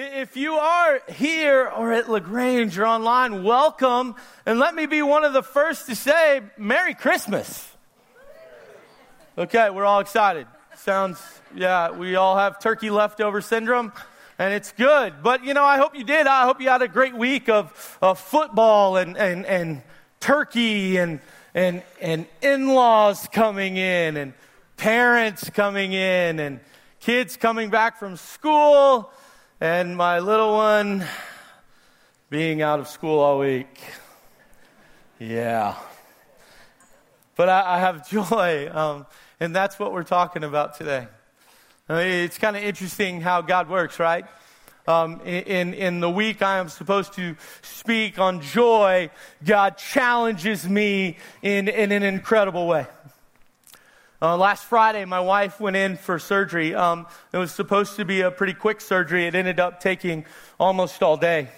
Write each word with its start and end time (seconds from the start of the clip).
If 0.00 0.36
you 0.36 0.52
are 0.52 1.02
here 1.08 1.66
or 1.66 1.92
at 1.92 2.08
LaGrange 2.08 2.78
or 2.78 2.86
online, 2.86 3.42
welcome. 3.42 4.14
And 4.46 4.60
let 4.60 4.72
me 4.72 4.86
be 4.86 5.02
one 5.02 5.24
of 5.24 5.32
the 5.32 5.42
first 5.42 5.86
to 5.86 5.96
say 5.96 6.40
Merry 6.56 6.94
Christmas. 6.94 7.68
Okay, 9.36 9.70
we're 9.70 9.84
all 9.84 9.98
excited. 9.98 10.46
Sounds, 10.76 11.20
yeah, 11.52 11.90
we 11.90 12.14
all 12.14 12.36
have 12.36 12.60
turkey 12.60 12.90
leftover 12.90 13.40
syndrome, 13.40 13.92
and 14.38 14.54
it's 14.54 14.70
good. 14.70 15.14
But, 15.20 15.42
you 15.42 15.52
know, 15.52 15.64
I 15.64 15.78
hope 15.78 15.96
you 15.96 16.04
did. 16.04 16.28
I 16.28 16.44
hope 16.44 16.60
you 16.60 16.68
had 16.68 16.82
a 16.82 16.86
great 16.86 17.16
week 17.16 17.48
of, 17.48 17.98
of 18.00 18.20
football 18.20 18.98
and, 18.98 19.18
and, 19.18 19.44
and 19.46 19.82
turkey 20.20 20.98
and, 20.98 21.18
and, 21.56 21.82
and 22.00 22.26
in 22.40 22.68
laws 22.68 23.26
coming 23.32 23.76
in 23.76 24.16
and 24.16 24.32
parents 24.76 25.50
coming 25.50 25.92
in 25.92 26.38
and 26.38 26.60
kids 27.00 27.36
coming 27.36 27.68
back 27.68 27.98
from 27.98 28.16
school 28.16 29.10
and 29.60 29.96
my 29.96 30.20
little 30.20 30.52
one 30.52 31.04
being 32.30 32.62
out 32.62 32.78
of 32.78 32.86
school 32.86 33.18
all 33.18 33.40
week. 33.40 33.80
Yeah. 35.18 35.74
But 37.34 37.48
I, 37.48 37.76
I 37.76 37.78
have 37.80 38.08
joy, 38.10 38.70
um, 38.72 39.06
and 39.40 39.54
that's 39.54 39.78
what 39.78 39.92
we're 39.92 40.04
talking 40.04 40.44
about 40.44 40.76
today. 40.76 41.08
I 41.88 41.94
mean, 41.94 42.06
it's 42.06 42.38
kind 42.38 42.56
of 42.56 42.62
interesting 42.62 43.20
how 43.20 43.40
God 43.40 43.68
works, 43.68 43.98
right? 43.98 44.26
Um, 44.86 45.20
in, 45.22 45.74
in 45.74 46.00
the 46.00 46.08
week 46.08 46.40
I 46.40 46.58
am 46.58 46.68
supposed 46.68 47.12
to 47.14 47.36
speak 47.60 48.18
on 48.18 48.40
joy, 48.40 49.10
God 49.44 49.76
challenges 49.76 50.68
me 50.68 51.18
in, 51.42 51.68
in 51.68 51.92
an 51.92 52.02
incredible 52.02 52.66
way. 52.66 52.86
Uh, 54.20 54.36
last 54.36 54.64
Friday, 54.64 55.04
my 55.04 55.20
wife 55.20 55.60
went 55.60 55.76
in 55.76 55.96
for 55.96 56.18
surgery. 56.18 56.74
Um, 56.74 57.06
it 57.32 57.36
was 57.36 57.52
supposed 57.52 57.94
to 57.96 58.04
be 58.04 58.22
a 58.22 58.32
pretty 58.32 58.52
quick 58.52 58.80
surgery. 58.80 59.26
It 59.28 59.36
ended 59.36 59.60
up 59.60 59.78
taking 59.78 60.24
almost 60.58 61.04
all 61.04 61.16
day. 61.16 61.50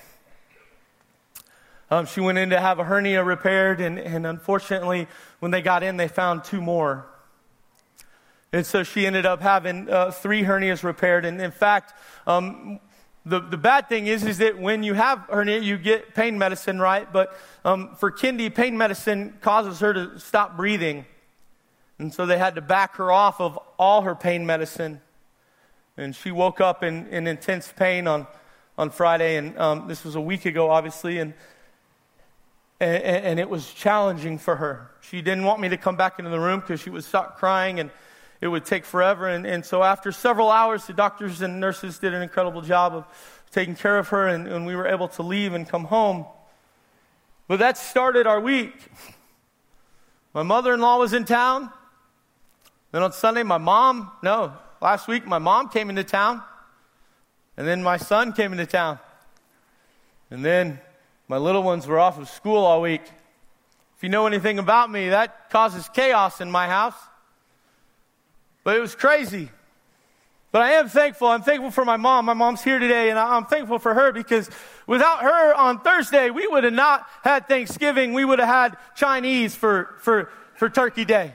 Um, 1.91 2.05
she 2.05 2.21
went 2.21 2.37
in 2.37 2.51
to 2.51 2.61
have 2.61 2.79
a 2.79 2.85
hernia 2.85 3.25
repaired, 3.25 3.81
and, 3.81 3.99
and 3.99 4.27
unfortunately, 4.27 5.07
when 5.39 5.51
they 5.53 5.63
got 5.63 5.83
in, 5.83 5.97
they 5.97 6.07
found 6.07 6.45
two 6.45 6.61
more. 6.61 7.07
And 8.53 8.67
so 8.67 8.83
she 8.83 9.07
ended 9.07 9.25
up 9.25 9.41
having 9.41 9.89
uh, 9.89 10.11
three 10.11 10.43
hernias 10.43 10.85
repaired. 10.85 11.25
And 11.25 11.41
in 11.41 11.53
fact, 11.53 11.95
um, 12.27 12.79
the, 13.25 13.41
the 13.41 13.57
bad 13.57 13.89
thing 13.89 14.07
is, 14.07 14.23
is 14.23 14.37
that 14.37 14.59
when 14.59 14.83
you 14.83 14.93
have 14.93 15.21
hernia, 15.31 15.61
you 15.61 15.79
get 15.79 16.15
pain 16.15 16.37
medicine, 16.37 16.79
right? 16.79 17.11
But 17.11 17.35
um, 17.65 17.97
for 17.97 18.13
Kindy, 18.13 18.55
pain 18.55 18.77
medicine 18.77 19.39
causes 19.41 19.81
her 19.81 19.95
to 19.95 20.21
stop 20.21 20.59
breathing. 20.59 21.07
And 22.01 22.15
so 22.15 22.25
they 22.25 22.39
had 22.39 22.55
to 22.55 22.63
back 22.63 22.97
her 22.97 23.13
off 23.13 23.43
of 23.43 23.59
all 23.79 24.01
her 24.03 24.15
pain 24.15 24.47
medicine. 24.47 25.03
And 25.99 26.17
she 26.17 26.31
woke 26.31 26.59
up 26.59 26.83
in, 26.83 27.07
in 27.09 27.27
intense 27.27 27.71
pain 27.77 28.07
on, 28.07 28.27
on 28.79 28.89
Friday. 28.89 29.37
And 29.37 29.59
um, 29.59 29.87
this 29.87 30.03
was 30.03 30.15
a 30.15 30.21
week 30.21 30.47
ago, 30.47 30.71
obviously. 30.71 31.19
And, 31.19 31.35
and, 32.81 33.05
and, 33.05 33.39
it 33.39 33.51
was 33.51 33.71
challenging 33.75 34.39
for 34.39 34.57
her. 34.57 34.91
She 35.03 35.21
didn't 35.21 35.45
want 35.45 35.61
me 35.61 35.69
to 35.69 35.77
come 35.77 35.97
back 35.97 36.19
into 36.19 36.31
the 36.31 36.41
room 36.41 36.61
because 36.61 36.81
she 36.81 36.89
would 36.89 37.05
start 37.05 37.37
crying 37.37 37.81
and 37.81 37.91
it 38.41 38.49
would 38.49 38.65
take 38.65 38.87
forever. 38.87 39.29
And, 39.29 39.47
and 39.47 39.63
so 39.63 39.83
after 39.83 40.11
several 40.11 40.51
hours, 40.51 40.87
the 40.87 40.95
doctors 40.95 41.43
and 41.43 41.61
nurses 41.61 41.99
did 41.99 42.15
an 42.15 42.23
incredible 42.23 42.63
job 42.63 42.95
of 42.95 43.05
taking 43.51 43.75
care 43.75 43.99
of 43.99 44.09
her. 44.09 44.27
And, 44.27 44.49
and 44.49 44.65
we 44.65 44.75
were 44.75 44.87
able 44.87 45.09
to 45.09 45.23
leave 45.23 45.53
and 45.53 45.69
come 45.69 45.85
home. 45.85 46.25
But 47.47 47.59
that 47.59 47.77
started 47.77 48.27
our 48.27 48.41
week. 48.41 48.91
My 50.33 50.45
mother 50.45 50.73
in 50.73 50.81
law 50.81 50.99
was 50.99 51.13
in 51.13 51.27
town. 51.27 51.71
Then 52.93 53.03
on 53.03 53.13
Sunday, 53.13 53.43
my 53.43 53.59
mom, 53.59 54.11
no, 54.23 54.53
last 54.81 55.07
week, 55.07 55.27
my 55.27 55.39
mom 55.39 55.69
came 55.69 55.91
into 55.91 56.05
town. 56.05 56.43
And 57.57 57.67
then 57.67 57.83
my 57.83 57.97
son 57.97 58.33
came 58.33 58.53
into 58.53 58.67
town. 58.67 58.99
And 60.31 60.45
then 60.45 60.81
my 61.29 61.37
little 61.37 61.63
ones 61.63 61.87
were 61.87 61.99
off 61.99 62.19
of 62.19 62.29
school 62.29 62.65
all 62.65 62.81
week. 62.81 63.03
If 63.97 64.03
you 64.03 64.09
know 64.09 64.27
anything 64.27 64.59
about 64.59 64.91
me, 64.91 65.11
that 65.11 65.51
causes 65.51 65.89
chaos 65.93 66.41
in 66.41 66.51
my 66.51 66.67
house. 66.67 66.95
But 68.65 68.77
it 68.77 68.81
was 68.81 68.95
crazy. 68.95 69.51
But 70.53 70.63
I 70.63 70.73
am 70.73 70.89
thankful. 70.89 71.29
I'm 71.29 71.43
thankful 71.43 71.71
for 71.71 71.85
my 71.85 71.97
mom. 71.97 72.25
My 72.25 72.35
mom's 72.35 72.63
here 72.63 72.79
today, 72.79 73.11
and 73.11 73.19
I'm 73.19 73.47
thankful 73.47 73.79
for 73.79 73.95
her 73.95 74.11
because 74.11 74.51
without 74.87 75.23
her 75.23 75.55
on 75.55 75.81
Thursday, 75.81 76.31
we 76.31 76.47
would 76.47 76.65
have 76.65 76.73
not 76.73 77.07
had 77.23 77.47
Thanksgiving. 77.47 78.15
We 78.15 78.25
would 78.25 78.41
have 78.41 78.49
had 78.49 78.77
Chinese 78.97 79.55
for, 79.55 79.95
for, 80.01 80.31
for 80.55 80.69
Turkey 80.69 81.05
Day. 81.05 81.35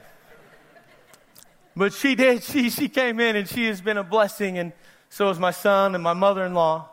But 1.76 1.94
she 1.94 2.16
did. 2.16 2.44
She, 2.44 2.70
she 2.70 2.88
came 2.88 3.20
in 3.20 3.36
and 3.36 3.48
she 3.48 3.66
has 3.66 3.82
been 3.82 3.98
a 3.98 4.04
blessing, 4.04 4.58
and 4.58 4.72
so 5.10 5.28
has 5.28 5.40
my 5.40 5.52
son 5.52 5.94
and 5.94 6.04
my 6.04 6.14
mother 6.14 6.46
in 6.46 6.54
law. 6.54 6.90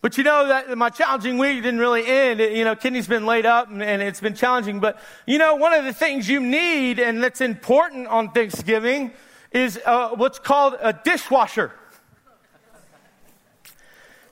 But 0.00 0.16
you 0.16 0.22
know 0.22 0.46
that 0.46 0.76
my 0.78 0.90
challenging 0.90 1.38
week 1.38 1.56
didn't 1.62 1.80
really 1.80 2.06
end. 2.06 2.38
You 2.38 2.64
know, 2.64 2.76
Kindy's 2.76 3.08
been 3.08 3.26
laid 3.26 3.46
up 3.46 3.68
and, 3.68 3.82
and, 3.82 4.00
it's 4.00 4.20
been 4.20 4.34
challenging. 4.34 4.78
But 4.78 5.00
you 5.26 5.38
know, 5.38 5.56
one 5.56 5.72
of 5.72 5.84
the 5.84 5.92
things 5.92 6.28
you 6.28 6.38
need 6.38 7.00
and 7.00 7.22
that's 7.22 7.40
important 7.40 8.06
on 8.06 8.30
Thanksgiving 8.30 9.12
is 9.50 9.80
uh, 9.84 10.10
what's 10.10 10.38
called 10.38 10.76
a 10.80 10.92
dishwasher. 10.92 11.72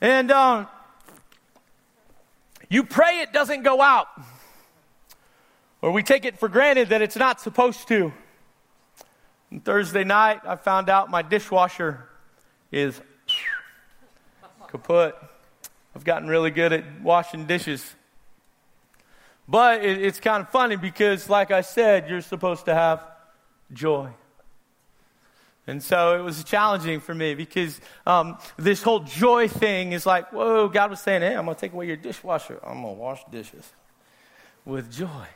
And 0.00 0.31
um, 0.31 0.69
you 2.69 2.84
pray 2.84 3.21
it 3.21 3.33
doesn't 3.33 3.62
go 3.62 3.81
out, 3.81 4.09
or 5.83 5.91
we 5.91 6.03
take 6.03 6.25
it 6.25 6.38
for 6.38 6.49
granted 6.49 6.91
that 6.91 7.03
it's 7.03 7.17
not 7.17 7.41
supposed 7.41 7.88
to. 7.88 8.12
And 9.51 9.65
Thursday 9.65 10.05
night, 10.05 10.41
I 10.45 10.57
found 10.57 10.89
out 10.91 11.11
my 11.11 11.23
dishwasher 11.23 12.09
is 12.73 13.01
kaput. 14.67 15.15
I've 15.95 16.05
gotten 16.05 16.29
really 16.29 16.51
good 16.51 16.73
at 16.73 17.01
washing 17.01 17.47
dishes. 17.47 17.95
But 19.49 19.85
it, 19.85 20.03
it's 20.03 20.21
kind 20.21 20.43
of 20.43 20.51
funny 20.51 20.77
because, 20.77 21.31
like 21.31 21.51
I 21.51 21.61
said, 21.61 22.11
you're 22.11 22.21
supposed 22.21 22.65
to 22.67 22.75
have 22.75 23.03
joy. 23.73 24.11
And 25.69 25.83
so 25.83 26.19
it 26.19 26.23
was 26.23 26.45
challenging 26.45 27.01
for 27.01 27.15
me 27.15 27.35
because 27.35 27.81
um, 28.06 28.39
this 28.56 28.83
whole 28.83 29.01
joy 29.01 29.49
thing 29.49 29.93
is 29.93 30.06
like, 30.06 30.33
whoa, 30.33 30.69
God 30.69 30.91
was 30.91 31.01
saying, 31.01 31.23
hey, 31.23 31.35
I'm 31.35 31.45
going 31.45 31.56
to 31.56 31.61
take 31.61 31.73
away 31.73 31.87
your 31.87 31.97
dishwasher. 31.97 32.61
I'm 32.65 32.83
going 32.83 32.95
to 32.95 33.01
wash 33.01 33.21
dishes 33.31 33.73
with 34.65 34.93
joy 34.93 35.27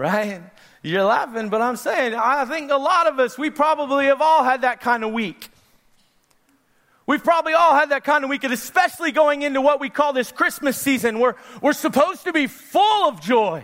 right? 0.00 0.42
You're 0.82 1.04
laughing, 1.04 1.50
but 1.50 1.60
I'm 1.60 1.76
saying, 1.76 2.14
I 2.14 2.46
think 2.46 2.70
a 2.70 2.76
lot 2.76 3.06
of 3.06 3.20
us, 3.20 3.36
we 3.36 3.50
probably 3.50 4.06
have 4.06 4.22
all 4.22 4.42
had 4.42 4.62
that 4.62 4.80
kind 4.80 5.04
of 5.04 5.12
week. 5.12 5.50
We've 7.06 7.22
probably 7.22 7.52
all 7.52 7.74
had 7.74 7.90
that 7.90 8.02
kind 8.02 8.24
of 8.24 8.30
week, 8.30 8.42
and 8.44 8.52
especially 8.52 9.12
going 9.12 9.42
into 9.42 9.60
what 9.60 9.78
we 9.78 9.90
call 9.90 10.14
this 10.14 10.32
Christmas 10.32 10.78
season, 10.78 11.18
where 11.18 11.36
we're 11.60 11.74
supposed 11.74 12.24
to 12.24 12.32
be 12.32 12.46
full 12.46 13.08
of 13.08 13.20
joy. 13.20 13.62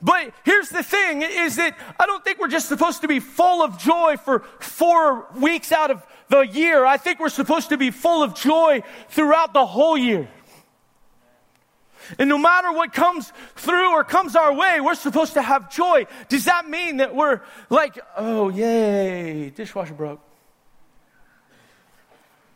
But 0.00 0.32
here's 0.44 0.70
the 0.70 0.82
thing 0.82 1.20
is 1.20 1.56
that 1.56 1.76
I 2.00 2.06
don't 2.06 2.24
think 2.24 2.38
we're 2.38 2.48
just 2.48 2.68
supposed 2.68 3.02
to 3.02 3.08
be 3.08 3.20
full 3.20 3.62
of 3.62 3.78
joy 3.78 4.16
for 4.16 4.40
four 4.58 5.28
weeks 5.36 5.70
out 5.70 5.90
of 5.90 6.02
the 6.28 6.40
year. 6.40 6.86
I 6.86 6.96
think 6.96 7.20
we're 7.20 7.28
supposed 7.28 7.68
to 7.70 7.76
be 7.76 7.90
full 7.90 8.22
of 8.22 8.34
joy 8.34 8.82
throughout 9.10 9.52
the 9.52 9.66
whole 9.66 9.98
year. 9.98 10.28
And 12.18 12.28
no 12.28 12.38
matter 12.38 12.72
what 12.72 12.92
comes 12.92 13.32
through 13.56 13.92
or 13.92 14.04
comes 14.04 14.36
our 14.36 14.54
way, 14.54 14.80
we're 14.80 14.94
supposed 14.94 15.34
to 15.34 15.42
have 15.42 15.70
joy. 15.70 16.06
Does 16.28 16.44
that 16.46 16.68
mean 16.68 16.98
that 16.98 17.14
we're 17.14 17.40
like, 17.70 17.98
oh, 18.16 18.48
yay, 18.48 19.50
dishwasher 19.50 19.94
broke? 19.94 20.20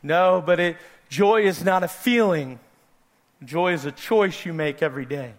No, 0.02 0.42
but 0.44 0.60
it, 0.60 0.76
joy 1.08 1.42
is 1.42 1.64
not 1.64 1.82
a 1.82 1.88
feeling. 1.88 2.58
Joy 3.44 3.72
is 3.72 3.84
a 3.84 3.92
choice 3.92 4.44
you 4.44 4.52
make 4.52 4.82
every 4.82 5.06
day. 5.06 5.34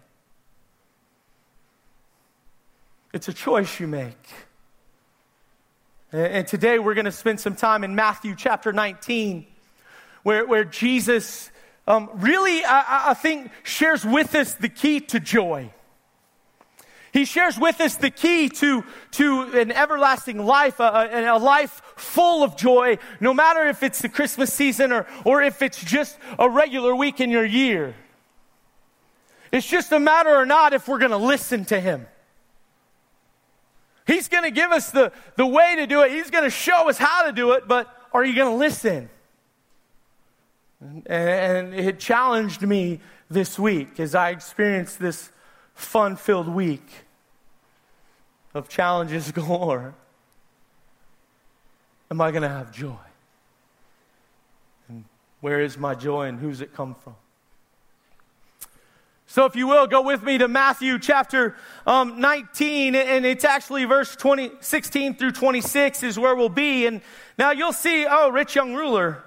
It's 3.14 3.28
a 3.28 3.34
choice 3.34 3.80
you 3.80 3.88
make. 3.88 4.18
And 6.12 6.48
today 6.48 6.80
we're 6.80 6.96
going 6.96 7.06
to 7.06 7.12
spend 7.12 7.40
some 7.40 7.56
time 7.56 7.84
in 7.84 7.94
Matthew 7.94 8.36
chapter 8.36 8.74
19, 8.74 9.46
where, 10.24 10.46
where 10.46 10.64
Jesus 10.64 11.52
um, 11.90 12.10
really, 12.14 12.64
I, 12.64 13.10
I 13.10 13.14
think, 13.16 13.52
shares 13.64 14.06
with 14.06 14.36
us 14.36 14.54
the 14.54 14.70
key 14.70 15.00
to 15.02 15.20
joy. 15.20 15.72
He 17.12 17.26
shares 17.26 17.58
with 17.58 17.82
us 17.82 17.96
the 17.96 18.12
key 18.12 18.48
to, 18.50 18.84
to 19.14 19.42
an 19.60 19.72
everlasting 19.72 20.46
life, 20.46 20.80
a, 20.80 21.10
a, 21.12 21.40
life 21.40 21.82
full 21.96 22.44
of 22.44 22.56
joy, 22.56 23.00
no 23.20 23.34
matter 23.34 23.68
if 23.68 23.82
it's 23.82 24.00
the 24.04 24.10
Christmas 24.10 24.54
season 24.54 24.92
or, 24.92 25.08
or 25.26 25.42
if 25.42 25.64
it's 25.64 25.84
just 25.84 26.20
a 26.38 26.48
regular 26.48 26.96
week 26.96 27.20
in 27.20 27.32
your 27.32 27.44
year. 27.44 27.96
It's 29.52 29.68
just 29.68 29.92
a 29.92 30.00
matter 30.00 30.30
or 30.30 30.46
not 30.46 30.74
if 30.74 30.88
we're 30.88 31.00
going 31.00 31.10
to 31.10 31.18
listen 31.18 31.66
to 31.66 31.80
Him. 31.80 32.06
He's 34.06 34.28
going 34.28 34.44
to 34.44 34.52
give 34.52 34.72
us 34.72 34.92
the, 34.92 35.12
the 35.38 35.48
way 35.48 35.78
to 35.78 35.88
do 35.88 36.02
it, 36.02 36.12
He's 36.12 36.30
going 36.30 36.44
to 36.44 36.52
show 36.52 36.88
us 36.88 37.00
how 37.00 37.26
to 37.26 37.32
do 37.32 37.54
it, 37.54 37.68
but 37.68 37.88
are 38.14 38.24
you 38.24 38.36
going 38.36 38.52
to 38.52 38.58
listen? 38.58 39.10
And 40.82 41.74
it 41.74 42.00
challenged 42.00 42.62
me 42.62 43.00
this 43.30 43.60
week 43.60 44.00
as 44.00 44.16
I 44.16 44.30
experienced 44.30 45.00
this 45.00 45.32
fun 45.74 46.16
filled 46.16 46.48
week 46.48 46.90
of 48.54 48.70
challenges 48.70 49.32
galore. 49.34 49.94
Am 52.10 52.22
I 52.22 52.32
going 52.32 52.44
to 52.44 52.50
have 52.50 52.72
joy? 52.72 52.96
And 54.88 55.04
where 55.42 55.62
is 55.62 55.78
my 55.78 55.96
joy 55.96 56.28
and 56.28 56.40
who's 56.40 56.62
it 56.62 56.74
come 56.74 56.96
from? 56.96 57.16
So, 59.28 59.46
if 59.46 59.56
you 59.56 59.68
will, 59.68 59.86
go 59.86 60.02
with 60.02 60.24
me 60.24 60.40
to 60.40 60.48
Matthew 60.48 60.98
chapter 60.98 61.56
um, 61.86 62.20
19, 62.20 62.96
and 62.96 63.28
it's 63.28 63.46
actually 63.46 63.86
verse 63.86 64.16
20, 64.16 64.50
16 64.60 65.18
through 65.18 65.34
26 65.34 66.02
is 66.02 66.18
where 66.18 66.36
we'll 66.36 66.50
be. 66.50 66.88
And 66.88 67.02
now 67.38 67.52
you'll 67.52 67.72
see, 67.72 68.08
oh, 68.10 68.32
rich 68.32 68.56
young 68.56 68.74
ruler. 68.74 69.24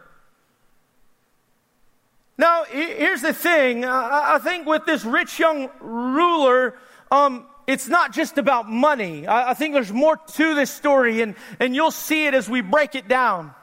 Now, 2.39 2.65
here's 2.65 3.23
the 3.23 3.33
thing. 3.33 3.85
I 3.85 4.39
think 4.43 4.67
with 4.67 4.87
this 4.87 5.05
rich 5.05 5.39
young 5.39 5.69
ruler, 5.81 6.77
um, 7.11 7.47
it's 7.67 7.89
not 7.89 8.13
just 8.13 8.39
about 8.39 8.71
money. 8.71 9.29
I 9.29 9.55
think 9.55 9.75
there's 9.75 9.93
more 9.93 10.17
to 10.17 10.55
this 10.55 10.71
story, 10.71 11.21
and, 11.23 11.35
and 11.61 11.75
you'll 11.75 11.91
see 11.91 12.27
it 12.27 12.35
as 12.35 12.49
we 12.49 12.61
break 12.61 12.95
it 12.95 13.07
down. 13.07 13.55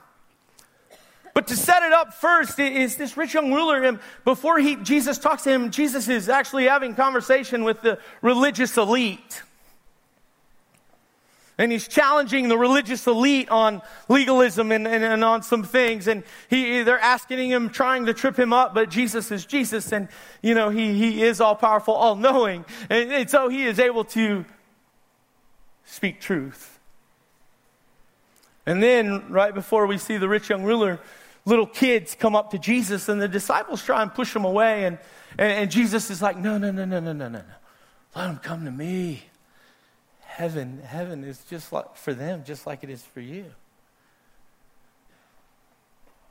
But 1.34 1.48
to 1.48 1.56
set 1.56 1.84
it 1.84 1.94
up 1.94 2.14
first 2.14 2.60
is 2.60 2.96
this 2.96 3.18
rich 3.18 3.34
young 3.34 3.54
ruler, 3.54 3.84
and 3.84 4.00
before 4.24 4.60
he, 4.60 4.76
Jesus 4.78 5.18
talks 5.18 5.44
to 5.44 5.52
him, 5.52 5.72
Jesus 5.72 6.08
is 6.08 6.30
actually 6.30 6.66
having 6.66 6.96
conversation 6.96 7.64
with 7.64 7.82
the 7.82 8.00
religious 8.22 8.78
elite. 8.78 9.44
And 11.60 11.74
he's 11.74 11.90
challenging 11.90 12.48
the 12.48 12.58
religious 12.58 13.06
elite 13.06 13.50
on 13.50 13.82
legalism 14.08 14.72
and, 14.72 14.88
and, 14.88 15.04
and, 15.04 15.26
on 15.26 15.44
some 15.44 15.64
things. 15.64 16.08
And 16.08 16.24
he, 16.50 16.84
they're 16.84 16.98
asking 16.98 17.52
him, 17.52 17.70
trying 17.70 18.06
to 18.06 18.14
trip 18.14 18.40
him 18.40 18.54
up, 18.54 18.74
but 18.74 18.90
Jesus 18.90 19.30
is 19.30 19.46
Jesus. 19.46 19.92
And, 19.92 20.08
you 20.42 20.56
know, 20.56 20.70
he, 20.70 20.94
he 20.94 21.22
is 21.22 21.42
all 21.42 21.56
powerful, 21.56 21.94
all 21.94 22.16
knowing. 22.16 22.64
And, 22.90 23.12
and 23.12 23.30
so 23.30 23.50
he 23.50 23.66
is 23.66 23.78
able 23.78 24.06
to 24.06 24.46
speak 25.84 26.22
truth. 26.22 26.80
And 28.66 28.82
then, 28.82 29.30
right 29.30 29.54
before 29.54 29.86
we 29.86 29.98
see 29.98 30.16
the 30.16 30.30
rich 30.30 30.50
young 30.50 30.64
ruler, 30.64 31.02
little 31.44 31.68
kids 31.68 32.16
come 32.16 32.38
up 32.38 32.52
to 32.52 32.58
Jesus 32.58 33.10
and 33.10 33.22
the 33.22 33.28
disciples 33.28 33.84
try 33.84 34.02
and 34.02 34.14
push 34.14 34.32
them 34.32 34.46
away. 34.46 34.86
And, 34.86 34.98
and, 35.38 35.52
and 35.52 35.70
Jesus 35.70 36.10
is 36.10 36.22
like, 36.22 36.38
no, 36.38 36.58
no, 36.58 36.72
no, 36.72 36.86
no, 36.86 37.02
no, 37.02 37.12
no, 37.12 37.28
no, 37.28 37.40
no. 37.40 37.44
Let 38.16 38.28
them 38.28 38.38
come 38.38 38.64
to 38.64 38.72
me. 38.72 39.24
Heaven, 40.30 40.80
heaven 40.86 41.24
is 41.24 41.44
just 41.50 41.74
like 41.74 41.96
for 41.96 42.14
them, 42.14 42.44
just 42.46 42.68
like 42.68 42.84
it 42.84 42.90
is 42.90 43.02
for 43.02 43.20
you. 43.20 43.46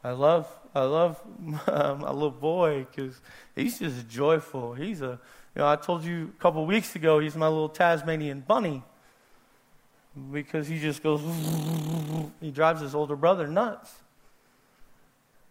I 0.05 0.13
love, 0.13 0.49
I 0.75 0.85
love 0.85 1.21
my, 1.39 1.59
my 1.67 2.11
little 2.11 2.31
boy 2.31 2.87
because 2.89 3.21
he's 3.57 3.81
just 3.81 4.09
joyful. 4.09 4.73
He's 4.73 5.03
a, 5.03 5.19
you 5.55 5.59
know, 5.63 5.69
I 5.69 5.77
told 5.77 6.05
you 6.05 6.33
a 6.39 6.41
couple 6.41 6.65
weeks 6.65 6.95
ago, 6.95 7.19
he's 7.19 7.37
my 7.37 7.49
little 7.49 7.69
Tasmanian 7.69 8.45
bunny 8.47 8.85
because 10.33 10.69
he 10.69 10.79
just 10.79 11.03
goes, 11.03 11.21
he 12.41 12.53
drives 12.53 12.81
his 12.81 12.95
older 12.95 13.17
brother 13.17 13.49
nuts. 13.49 13.93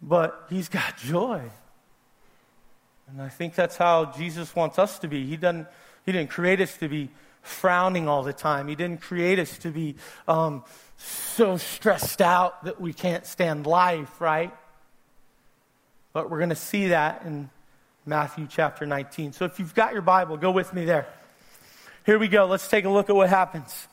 But 0.01 0.47
he's 0.49 0.69
got 0.69 0.97
joy. 0.97 1.41
And 3.09 3.21
I 3.21 3.29
think 3.29 3.55
that's 3.55 3.75
how 3.75 4.05
Jesus 4.05 4.55
wants 4.55 4.79
us 4.79 4.99
to 4.99 5.07
be. 5.07 5.25
He, 5.25 5.35
doesn't, 5.35 5.67
he 6.05 6.13
didn't 6.13 6.29
create 6.29 6.61
us 6.61 6.77
to 6.77 6.87
be 6.87 7.09
frowning 7.41 8.07
all 8.07 8.23
the 8.23 8.33
time. 8.33 8.67
He 8.67 8.75
didn't 8.75 9.01
create 9.01 9.39
us 9.39 9.57
to 9.59 9.71
be 9.71 9.95
um, 10.27 10.63
so 10.97 11.57
stressed 11.57 12.21
out 12.21 12.63
that 12.65 12.81
we 12.81 12.93
can't 12.93 13.25
stand 13.25 13.65
life, 13.65 14.19
right? 14.19 14.53
But 16.13 16.29
we're 16.29 16.39
going 16.39 16.49
to 16.49 16.55
see 16.55 16.87
that 16.87 17.23
in 17.25 17.49
Matthew 18.05 18.47
chapter 18.49 18.85
19. 18.85 19.33
So 19.33 19.45
if 19.45 19.59
you've 19.59 19.75
got 19.75 19.93
your 19.93 20.01
Bible, 20.01 20.37
go 20.37 20.51
with 20.51 20.73
me 20.73 20.85
there. 20.85 21.07
Here 22.05 22.17
we 22.17 22.27
go. 22.27 22.45
Let's 22.45 22.67
take 22.67 22.85
a 22.85 22.89
look 22.89 23.09
at 23.09 23.15
what 23.15 23.29
happens. 23.29 23.87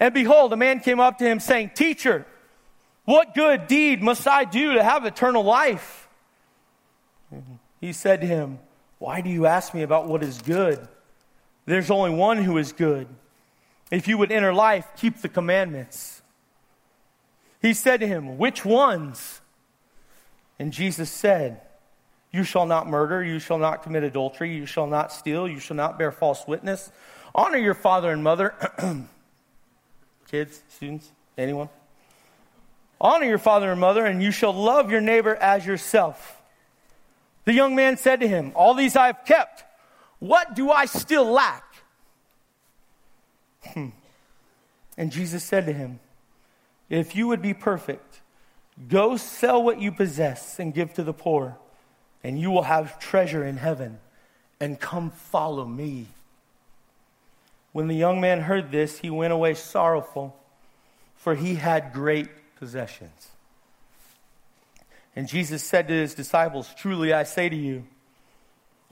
And 0.00 0.12
behold, 0.12 0.52
a 0.52 0.56
man 0.56 0.80
came 0.80 0.98
up 0.98 1.18
to 1.18 1.24
him 1.24 1.40
saying, 1.40 1.72
Teacher, 1.74 2.26
what 3.04 3.34
good 3.34 3.66
deed 3.66 4.02
must 4.02 4.26
I 4.26 4.44
do 4.44 4.74
to 4.74 4.82
have 4.82 5.04
eternal 5.04 5.44
life? 5.44 6.08
He 7.80 7.92
said 7.92 8.22
to 8.22 8.26
him, 8.26 8.58
Why 8.98 9.20
do 9.20 9.28
you 9.28 9.46
ask 9.46 9.74
me 9.74 9.82
about 9.82 10.08
what 10.08 10.22
is 10.22 10.40
good? 10.40 10.88
There's 11.66 11.90
only 11.90 12.10
one 12.10 12.38
who 12.38 12.58
is 12.58 12.72
good. 12.72 13.08
If 13.90 14.08
you 14.08 14.18
would 14.18 14.32
enter 14.32 14.52
life, 14.52 14.86
keep 14.96 15.18
the 15.18 15.28
commandments. 15.28 16.22
He 17.60 17.72
said 17.72 18.00
to 18.00 18.06
him, 18.06 18.38
Which 18.38 18.64
ones? 18.64 19.40
And 20.58 20.72
Jesus 20.72 21.10
said, 21.10 21.60
You 22.32 22.44
shall 22.44 22.66
not 22.66 22.86
murder, 22.86 23.22
you 23.24 23.38
shall 23.38 23.58
not 23.58 23.82
commit 23.82 24.02
adultery, 24.02 24.54
you 24.54 24.66
shall 24.66 24.86
not 24.86 25.12
steal, 25.12 25.48
you 25.48 25.58
shall 25.58 25.76
not 25.76 25.98
bear 25.98 26.12
false 26.12 26.46
witness. 26.46 26.90
Honor 27.34 27.58
your 27.58 27.74
father 27.74 28.10
and 28.10 28.22
mother. 28.22 28.54
Kids, 30.30 30.62
students, 30.68 31.10
anyone? 31.38 31.68
Honor 33.00 33.26
your 33.26 33.38
father 33.38 33.72
and 33.72 33.80
mother, 33.80 34.04
and 34.04 34.22
you 34.22 34.30
shall 34.30 34.52
love 34.52 34.90
your 34.90 35.00
neighbor 35.00 35.34
as 35.36 35.66
yourself. 35.66 36.42
The 37.44 37.52
young 37.52 37.74
man 37.74 37.96
said 37.96 38.20
to 38.20 38.28
him, 38.28 38.52
All 38.54 38.74
these 38.74 38.96
I 38.96 39.06
have 39.06 39.24
kept. 39.24 39.64
What 40.24 40.54
do 40.54 40.70
I 40.70 40.86
still 40.86 41.30
lack? 41.30 41.64
Hmm. 43.62 43.88
And 44.96 45.12
Jesus 45.12 45.44
said 45.44 45.66
to 45.66 45.72
him, 45.74 46.00
If 46.88 47.14
you 47.14 47.28
would 47.28 47.42
be 47.42 47.52
perfect, 47.52 48.22
go 48.88 49.18
sell 49.18 49.62
what 49.62 49.82
you 49.82 49.92
possess 49.92 50.58
and 50.58 50.72
give 50.72 50.94
to 50.94 51.02
the 51.02 51.12
poor, 51.12 51.58
and 52.22 52.40
you 52.40 52.50
will 52.50 52.62
have 52.62 52.98
treasure 52.98 53.44
in 53.44 53.58
heaven, 53.58 53.98
and 54.58 54.80
come 54.80 55.10
follow 55.10 55.66
me. 55.66 56.06
When 57.72 57.88
the 57.88 57.94
young 57.94 58.18
man 58.18 58.40
heard 58.40 58.72
this, 58.72 59.00
he 59.00 59.10
went 59.10 59.34
away 59.34 59.52
sorrowful, 59.52 60.34
for 61.16 61.34
he 61.34 61.56
had 61.56 61.92
great 61.92 62.30
possessions. 62.56 63.28
And 65.14 65.28
Jesus 65.28 65.62
said 65.62 65.86
to 65.88 65.94
his 65.94 66.14
disciples, 66.14 66.70
Truly 66.78 67.12
I 67.12 67.24
say 67.24 67.50
to 67.50 67.56
you, 67.56 67.84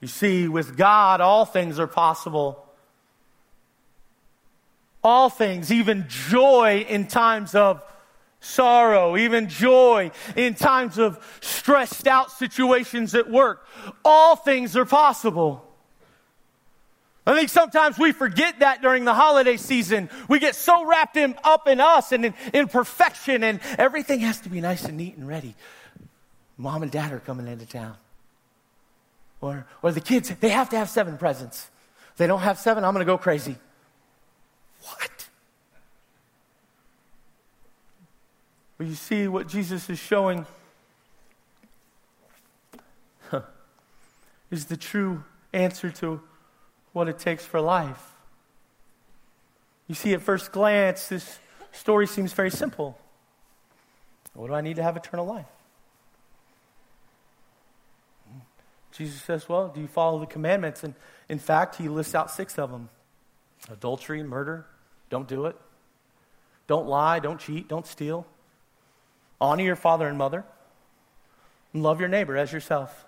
You 0.00 0.08
see, 0.08 0.48
with 0.48 0.76
God, 0.76 1.20
all 1.20 1.44
things 1.44 1.78
are 1.78 1.86
possible. 1.86 2.64
All 5.02 5.28
things, 5.28 5.72
even 5.72 6.06
joy 6.08 6.86
in 6.88 7.06
times 7.06 7.54
of 7.54 7.82
sorrow, 8.40 9.16
even 9.16 9.48
joy 9.48 10.10
in 10.36 10.54
times 10.54 10.98
of 10.98 11.18
stressed 11.40 12.06
out 12.06 12.30
situations 12.30 13.14
at 13.14 13.30
work. 13.30 13.66
All 14.04 14.36
things 14.36 14.76
are 14.76 14.84
possible. 14.84 15.64
I 17.26 17.34
think 17.34 17.50
sometimes 17.50 17.98
we 17.98 18.12
forget 18.12 18.60
that 18.60 18.80
during 18.80 19.04
the 19.04 19.12
holiday 19.12 19.58
season. 19.58 20.08
We 20.28 20.38
get 20.38 20.54
so 20.54 20.86
wrapped 20.86 21.16
in, 21.16 21.34
up 21.44 21.68
in 21.68 21.78
us 21.78 22.10
and 22.12 22.24
in, 22.24 22.34
in 22.54 22.68
perfection, 22.68 23.44
and 23.44 23.60
everything 23.76 24.20
has 24.20 24.40
to 24.40 24.48
be 24.48 24.62
nice 24.62 24.84
and 24.84 24.96
neat 24.96 25.16
and 25.16 25.28
ready. 25.28 25.54
Mom 26.56 26.82
and 26.82 26.90
dad 26.90 27.12
are 27.12 27.20
coming 27.20 27.46
into 27.46 27.66
town. 27.66 27.96
Or, 29.40 29.66
or 29.82 29.92
the 29.92 30.00
kids, 30.00 30.32
they 30.40 30.48
have 30.48 30.68
to 30.70 30.76
have 30.76 30.88
seven 30.88 31.16
presents. 31.16 31.70
If 32.12 32.16
they 32.16 32.26
don't 32.26 32.40
have 32.40 32.58
seven, 32.58 32.84
I'm 32.84 32.92
going 32.92 33.06
to 33.06 33.10
go 33.10 33.18
crazy. 33.18 33.56
What? 34.82 35.28
Well, 38.78 38.88
you 38.88 38.94
see 38.94 39.28
what 39.28 39.48
Jesus 39.48 39.88
is 39.90 39.98
showing 39.98 40.46
huh, 43.30 43.42
is 44.50 44.66
the 44.66 44.76
true 44.76 45.24
answer 45.52 45.90
to 45.90 46.20
what 46.92 47.08
it 47.08 47.18
takes 47.18 47.44
for 47.44 47.60
life. 47.60 48.14
You 49.86 49.94
see, 49.94 50.12
at 50.14 50.20
first 50.20 50.52
glance, 50.52 51.08
this 51.08 51.38
story 51.72 52.06
seems 52.06 52.32
very 52.32 52.50
simple. 52.50 52.98
What 54.34 54.48
do 54.48 54.54
I 54.54 54.60
need 54.60 54.76
to 54.76 54.82
have 54.82 54.96
eternal 54.96 55.26
life? 55.26 55.46
Jesus 58.98 59.22
says, 59.22 59.48
Well, 59.48 59.68
do 59.68 59.80
you 59.80 59.86
follow 59.86 60.18
the 60.18 60.26
commandments? 60.26 60.82
And 60.82 60.94
in 61.28 61.38
fact, 61.38 61.76
he 61.76 61.88
lists 61.88 62.16
out 62.16 62.32
six 62.32 62.58
of 62.58 62.72
them 62.72 62.88
adultery, 63.70 64.22
murder, 64.24 64.66
don't 65.08 65.28
do 65.28 65.46
it. 65.46 65.56
Don't 66.66 66.86
lie, 66.86 67.20
don't 67.20 67.38
cheat, 67.38 67.68
don't 67.68 67.86
steal. 67.86 68.26
Honor 69.40 69.62
your 69.62 69.76
father 69.76 70.08
and 70.08 70.18
mother. 70.18 70.44
And 71.72 71.82
love 71.82 72.00
your 72.00 72.08
neighbor 72.08 72.36
as 72.36 72.52
yourself. 72.52 73.06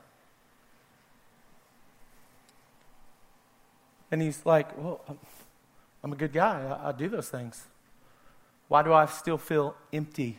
And 4.13 4.23
he's 4.23 4.47
like, 4.47 4.79
Well, 4.79 5.01
I'm 6.05 6.13
a 6.13 6.17
good 6.17 6.33
guy. 6.33 6.79
I, 6.81 6.91
I 6.91 6.93
do 6.93 7.09
those 7.09 7.29
things. 7.29 7.65
Why 8.69 8.85
do 8.85 8.93
I 8.93 9.07
still 9.07 9.39
feel 9.39 9.75
empty? 9.93 10.39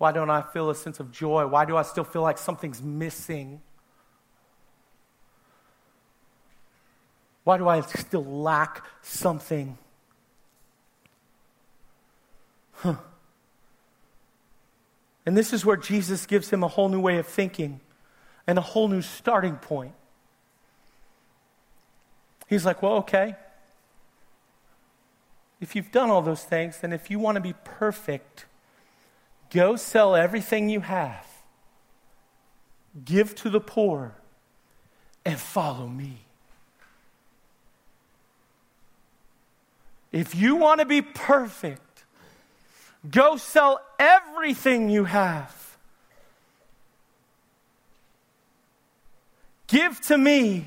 Why 0.00 0.12
don't 0.12 0.30
I 0.30 0.40
feel 0.40 0.70
a 0.70 0.74
sense 0.74 0.98
of 0.98 1.12
joy? 1.12 1.46
Why 1.46 1.66
do 1.66 1.76
I 1.76 1.82
still 1.82 2.04
feel 2.04 2.22
like 2.22 2.38
something's 2.38 2.80
missing? 2.82 3.60
Why 7.44 7.58
do 7.58 7.68
I 7.68 7.82
still 7.82 8.24
lack 8.24 8.82
something? 9.02 9.76
Huh. 12.76 12.94
And 15.26 15.36
this 15.36 15.52
is 15.52 15.66
where 15.66 15.76
Jesus 15.76 16.24
gives 16.24 16.48
him 16.48 16.64
a 16.64 16.68
whole 16.68 16.88
new 16.88 17.00
way 17.00 17.18
of 17.18 17.26
thinking 17.26 17.82
and 18.46 18.56
a 18.56 18.62
whole 18.62 18.88
new 18.88 19.02
starting 19.02 19.56
point. 19.56 19.92
He's 22.48 22.64
like, 22.64 22.80
well, 22.80 22.94
okay. 22.94 23.36
If 25.60 25.76
you've 25.76 25.92
done 25.92 26.08
all 26.08 26.22
those 26.22 26.42
things, 26.42 26.78
then 26.78 26.94
if 26.94 27.10
you 27.10 27.18
want 27.18 27.36
to 27.36 27.42
be 27.42 27.52
perfect, 27.64 28.46
go 29.50 29.76
sell 29.76 30.16
everything 30.16 30.68
you 30.68 30.80
have, 30.80 31.26
give 33.04 33.34
to 33.36 33.50
the 33.50 33.60
poor, 33.60 34.14
and 35.24 35.38
follow 35.38 35.86
me. 35.86 36.18
If 40.12 40.34
you 40.34 40.56
want 40.56 40.80
to 40.80 40.86
be 40.86 41.02
perfect, 41.02 42.04
go 43.08 43.36
sell 43.36 43.80
everything 43.98 44.90
you 44.90 45.04
have. 45.04 45.56
Give 49.68 50.00
to 50.02 50.18
me. 50.18 50.66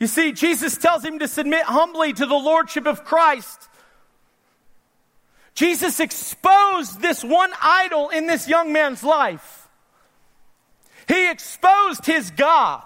You 0.00 0.06
see, 0.06 0.32
Jesus 0.32 0.78
tells 0.78 1.04
him 1.04 1.18
to 1.18 1.28
submit 1.28 1.64
humbly 1.64 2.14
to 2.14 2.26
the 2.26 2.34
Lordship 2.34 2.86
of 2.86 3.04
Christ. 3.04 3.68
Jesus 5.54 6.00
exposed 6.00 7.00
this 7.00 7.22
one 7.22 7.52
idol 7.62 8.08
in 8.08 8.26
this 8.26 8.48
young 8.48 8.72
man's 8.72 9.04
life. 9.04 9.68
He 11.06 11.30
exposed 11.30 12.06
his 12.06 12.30
God. 12.30 12.82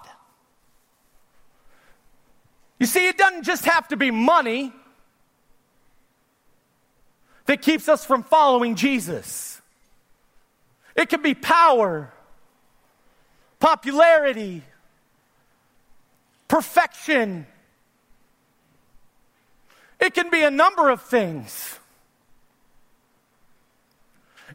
You 2.79 2.87
see, 2.87 3.09
it 3.09 3.17
doesn't 3.17 3.45
just 3.45 3.65
have 3.65 3.89
to 3.89 3.97
be 3.97 4.11
money 4.11 4.73
that 7.47 7.63
keeps 7.63 7.89
us 7.89 8.05
from 8.05 8.23
following 8.23 8.75
Jesus. 8.75 9.61
It 10.95 11.09
can 11.09 11.23
be 11.23 11.35
power, 11.35 12.13
popularity, 13.59 14.63
perfection. 16.47 17.47
It 19.99 20.13
can 20.13 20.31
be 20.31 20.43
a 20.43 20.51
number 20.51 20.91
of 20.91 21.03
things. 21.03 21.79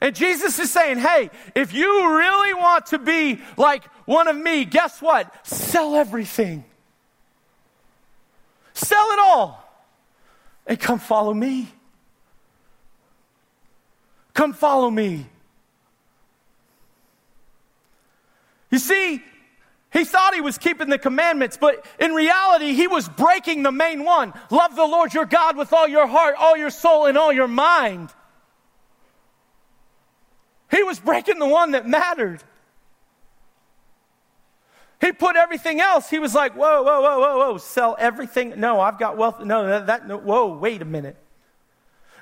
And 0.01 0.15
Jesus 0.15 0.59
is 0.59 0.71
saying, 0.71 0.97
hey, 0.97 1.29
if 1.55 1.73
you 1.73 2.17
really 2.17 2.53
want 2.53 2.87
to 2.87 2.99
be 2.99 3.39
like 3.57 3.83
one 4.05 4.27
of 4.27 4.35
me, 4.35 4.65
guess 4.65 5.01
what? 5.01 5.33
Sell 5.45 5.95
everything. 5.95 6.65
Sell 8.73 9.05
it 9.11 9.19
all 9.19 9.63
and 10.65 10.79
come 10.79 10.99
follow 10.99 11.33
me. 11.33 11.67
Come 14.33 14.53
follow 14.53 14.89
me. 14.89 15.27
You 18.71 18.79
see, 18.79 19.21
he 19.91 20.03
thought 20.03 20.33
he 20.33 20.41
was 20.41 20.57
keeping 20.57 20.89
the 20.89 20.97
commandments, 20.97 21.55
but 21.55 21.85
in 21.99 22.13
reality, 22.13 22.73
he 22.73 22.87
was 22.87 23.07
breaking 23.07 23.61
the 23.61 23.71
main 23.71 24.03
one. 24.03 24.33
Love 24.49 24.75
the 24.75 24.85
Lord 24.85 25.13
your 25.13 25.25
God 25.27 25.55
with 25.55 25.71
all 25.71 25.87
your 25.87 26.07
heart, 26.07 26.35
all 26.39 26.57
your 26.57 26.71
soul, 26.71 27.05
and 27.05 27.15
all 27.15 27.31
your 27.31 27.47
mind. 27.47 28.09
He 30.73 30.81
was 30.81 30.99
breaking 30.99 31.37
the 31.37 31.47
one 31.47 31.71
that 31.71 31.87
mattered. 31.87 32.41
He 34.99 35.11
put 35.11 35.35
everything 35.35 35.81
else. 35.81 36.09
He 36.09 36.17
was 36.17 36.33
like, 36.33 36.55
whoa, 36.55 36.81
whoa, 36.81 37.01
whoa, 37.01 37.19
whoa, 37.19 37.37
whoa, 37.37 37.57
sell 37.57 37.95
everything. 37.99 38.59
No, 38.59 38.79
I've 38.79 38.97
got 38.97 39.17
wealth. 39.17 39.43
No, 39.43 39.67
that, 39.67 39.87
that 39.87 40.07
no, 40.07 40.17
whoa, 40.17 40.57
wait 40.57 40.81
a 40.81 40.85
minute. 40.85 41.17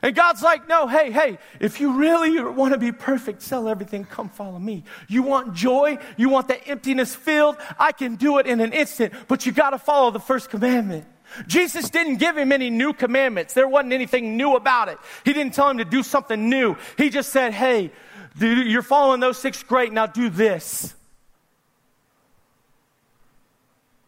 And 0.02 0.16
God's 0.16 0.42
like, 0.42 0.68
no, 0.68 0.88
hey, 0.88 1.12
hey, 1.12 1.38
if 1.60 1.80
you 1.80 1.94
really 1.94 2.42
want 2.42 2.74
to 2.74 2.80
be 2.80 2.92
perfect, 2.92 3.44
sell 3.44 3.70
everything, 3.70 4.04
come 4.04 4.30
follow 4.30 4.58
me. 4.58 4.84
You 5.08 5.22
want 5.22 5.54
joy? 5.54 6.00
You 6.18 6.30
want 6.30 6.48
the 6.48 6.68
emptiness 6.68 7.14
filled? 7.14 7.56
I 7.78 7.92
can 7.92 8.16
do 8.16 8.40
it 8.40 8.48
in 8.48 8.60
an 8.62 8.74
instant, 8.74 9.14
but 9.28 9.46
you 9.46 9.52
got 9.52 9.70
to 9.70 9.78
follow 9.78 10.10
the 10.10 10.20
first 10.20 10.50
commandment. 10.50 11.06
Jesus 11.48 11.90
didn't 11.90 12.18
give 12.18 12.38
him 12.38 12.52
any 12.52 12.70
new 12.70 12.94
commandments. 12.94 13.54
There 13.54 13.68
wasn't 13.68 13.94
anything 13.94 14.36
new 14.36 14.56
about 14.56 14.90
it. 14.90 14.98
He 15.24 15.34
didn't 15.34 15.54
tell 15.54 15.70
him 15.70 15.78
to 15.78 15.86
do 15.86 16.04
something 16.04 16.50
new. 16.50 16.76
He 16.98 17.10
just 17.10 17.32
said, 17.32 17.54
hey, 17.54 17.92
you're 18.40 18.82
following 18.82 19.20
those 19.20 19.38
six, 19.38 19.62
great, 19.64 19.92
now 19.92 20.06
do 20.06 20.30
this. 20.30 20.94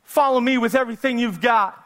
Follow 0.04 0.40
me 0.40 0.58
with 0.58 0.76
everything 0.76 1.18
you've 1.18 1.42
got. 1.42 1.84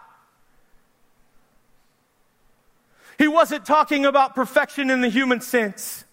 He 3.17 3.27
wasn't 3.27 3.65
talking 3.65 4.05
about 4.05 4.35
perfection 4.35 4.89
in 4.89 5.01
the 5.01 5.09
human 5.09 5.41
sense, 5.41 6.05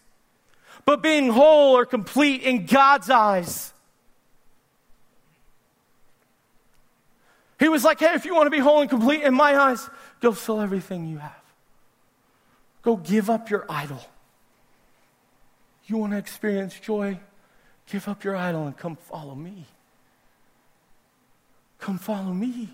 but 0.87 1.03
being 1.03 1.29
whole 1.29 1.77
or 1.77 1.85
complete 1.85 2.43
in 2.43 2.67
God's 2.67 3.11
eyes. 3.11 3.73
He 7.59 7.69
was 7.69 7.85
like, 7.85 8.01
hey, 8.01 8.15
if 8.15 8.25
you 8.25 8.35
want 8.35 8.47
to 8.47 8.51
be 8.51 8.59
whole 8.59 8.81
and 8.81 8.89
complete 8.89 9.23
in 9.23 9.35
my 9.35 9.57
eyes, 9.57 9.89
go 10.21 10.33
sell 10.33 10.61
everything 10.61 11.07
you 11.07 11.19
have. 11.19 11.43
Go 12.83 12.97
give 12.97 13.29
up 13.29 13.51
your 13.51 13.65
idol. 13.69 14.05
You 15.87 15.99
want 15.99 16.13
to 16.13 16.19
experience 16.19 16.79
joy? 16.79 17.19
Give 17.87 18.07
up 18.09 18.25
your 18.25 18.37
idol 18.37 18.67
and 18.67 18.77
come 18.77 18.97
follow 18.97 19.35
me. 19.35 19.67
Come 21.79 21.99
follow 21.99 22.33
me. 22.33 22.71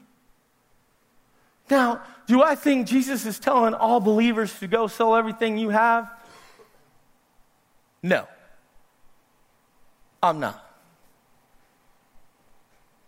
Now, 1.68 2.02
do 2.26 2.42
I 2.42 2.54
think 2.54 2.86
Jesus 2.86 3.26
is 3.26 3.38
telling 3.38 3.74
all 3.74 4.00
believers 4.00 4.58
to 4.60 4.66
go 4.66 4.86
sell 4.86 5.14
everything 5.14 5.58
you 5.58 5.70
have? 5.70 6.10
No. 8.02 8.26
I'm 10.22 10.40
not. 10.40 10.66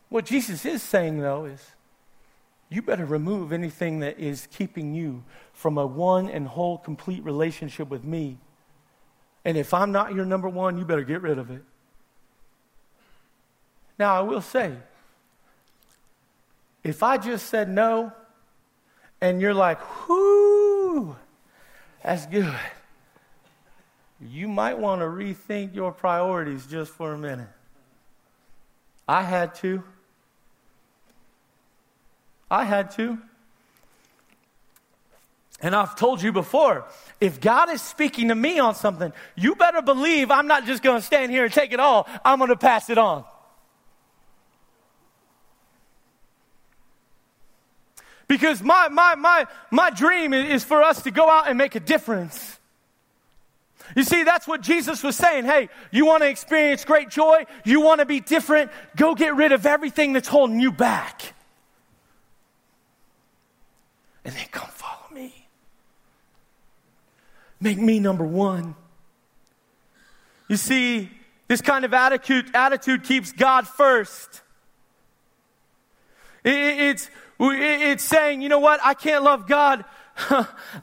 What 0.09 0.26
Jesus 0.26 0.64
is 0.64 0.82
saying, 0.82 1.21
though, 1.21 1.47
is 1.47 1.73
you 2.68 2.82
better 2.82 3.04
remove 3.04 3.52
anything 3.52 4.00
that 4.00 4.18
is 4.18 4.47
keeping 4.50 4.94
you 4.94 5.25
from 5.52 5.78
a 5.78 5.87
one 5.87 6.28
and 6.28 6.47
whole, 6.47 6.78
complete 6.78 7.25
relationship 7.25 7.88
with 7.88 8.04
me. 8.04 8.38
And 9.44 9.56
if 9.56 9.75
I'm 9.75 9.92
not 9.92 10.14
your 10.14 10.25
number 10.25 10.49
one, 10.49 10.78
you 10.78 10.84
better 10.84 11.02
get 11.02 11.22
rid 11.22 11.38
of 11.38 11.50
it. 11.50 11.62
Now, 13.99 14.14
I 14.16 14.20
will 14.20 14.40
say, 14.40 14.75
if 16.82 17.02
I 17.02 17.18
just 17.18 17.46
said 17.46 17.68
no, 17.68 18.12
and 19.20 19.40
you're 19.40 19.54
like, 19.54 19.78
whoo, 20.08 21.16
that's 22.02 22.26
good, 22.26 22.54
you 24.20 24.49
might 24.49 24.78
want 24.78 25.00
to 25.00 25.06
rethink 25.06 25.75
your 25.75 25.92
priorities 25.92 26.66
just 26.66 26.92
for 26.92 27.12
a 27.12 27.18
minute. 27.18 27.49
I 29.08 29.22
had 29.22 29.54
to. 29.56 29.82
I 32.50 32.64
had 32.64 32.90
to. 32.92 33.18
And 35.62 35.76
I've 35.76 35.95
told 35.95 36.21
you 36.21 36.33
before, 36.33 36.85
if 37.21 37.40
God 37.40 37.71
is 37.71 37.81
speaking 37.81 38.28
to 38.28 38.35
me 38.35 38.59
on 38.59 38.75
something, 38.75 39.12
you 39.37 39.54
better 39.54 39.81
believe 39.81 40.33
I'm 40.33 40.49
not 40.49 40.66
just 40.66 40.83
going 40.83 41.00
to 41.00 41.07
stand 41.07 41.31
here 41.31 41.45
and 41.45 41.52
take 41.52 41.73
it 41.73 41.78
all. 41.78 42.09
I'm 42.25 42.38
going 42.38 42.50
to 42.50 42.57
pass 42.57 42.90
it 42.90 42.99
on. 42.99 43.25
Because 48.26 48.61
my, 48.61 48.88
my, 48.88 49.14
my, 49.14 49.47
my 49.71 49.90
dream 49.90 50.33
is 50.33 50.64
for 50.64 50.83
us 50.83 51.02
to 51.02 51.12
go 51.12 51.31
out 51.31 51.49
and 51.49 51.57
make 51.57 51.76
a 51.76 51.81
difference. 51.81 52.59
You 53.95 54.02
see, 54.02 54.25
that's 54.25 54.49
what 54.49 54.62
Jesus 54.62 55.02
was 55.02 55.16
saying. 55.16 55.45
Hey, 55.45 55.69
you 55.92 56.07
want 56.07 56.23
to 56.23 56.28
experience 56.28 56.85
great 56.85 57.09
joy? 57.09 57.45
You 57.64 57.83
want 57.83 58.00
to 58.00 58.07
be 58.07 58.21
different? 58.21 58.73
Go 58.97 59.14
get 59.14 59.37
rid 59.37 59.52
of 59.52 59.66
everything 59.66 60.12
that's 60.12 60.28
holding 60.28 60.59
you 60.59 60.73
back. 60.73 61.35
And 64.25 64.35
then 64.35 64.47
come 64.50 64.69
follow. 64.71 65.01
Make 67.62 67.78
me 67.78 68.00
number 68.00 68.25
one. 68.25 68.75
You 70.49 70.57
see, 70.57 71.09
this 71.47 71.61
kind 71.61 71.85
of 71.85 71.95
attitude, 71.95 72.50
attitude 72.54 73.04
keeps 73.04 73.31
God 73.31 73.69
first. 73.69 74.42
It, 76.42 76.50
it's 76.50 77.11
it's 77.38 78.02
saying, 78.02 78.42
you 78.42 78.49
know 78.49 78.59
what? 78.59 78.81
I 78.83 78.95
can't 78.95 79.25
love 79.25 79.47
God. 79.47 79.85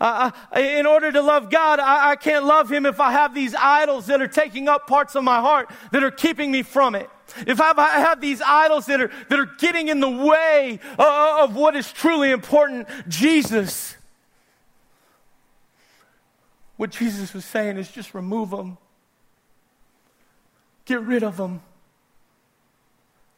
Uh, 0.02 0.32
uh, 0.56 0.60
in 0.60 0.86
order 0.86 1.12
to 1.12 1.22
love 1.22 1.50
God, 1.50 1.80
I, 1.80 2.12
I 2.12 2.16
can't 2.16 2.46
love 2.46 2.72
Him 2.72 2.86
if 2.86 3.00
I 3.00 3.12
have 3.12 3.34
these 3.34 3.54
idols 3.54 4.08
that 4.08 4.22
are 4.22 4.28
taking 4.28 4.68
up 4.68 4.88
parts 4.88 5.16
of 5.16 5.24
my 5.24 5.40
heart 5.40 5.70
that 5.92 6.04
are 6.04 6.12
keeping 6.12 6.52
me 6.52 6.64
from 6.64 6.96
it. 6.96 7.10
If 7.46 7.62
I 7.62 7.74
have 8.00 8.22
these 8.22 8.42
idols 8.42 8.86
that 8.88 9.02
are, 9.02 9.12
that 9.30 9.40
are 9.40 9.50
getting 9.58 9.88
in 9.88 10.00
the 10.00 10.10
way 10.10 10.80
uh, 10.98 11.38
of 11.42 11.56
what 11.56 11.76
is 11.76 11.92
truly 11.92 12.32
important, 12.32 12.88
Jesus. 13.08 13.96
What 16.80 16.92
Jesus 16.92 17.34
was 17.34 17.44
saying 17.44 17.76
is 17.76 17.92
just 17.92 18.14
remove 18.14 18.52
them. 18.52 18.78
Get 20.86 21.02
rid 21.02 21.24
of 21.24 21.36
them. 21.36 21.62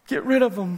Get 0.05 0.23
rid 0.25 0.43
of 0.43 0.53
them. 0.53 0.77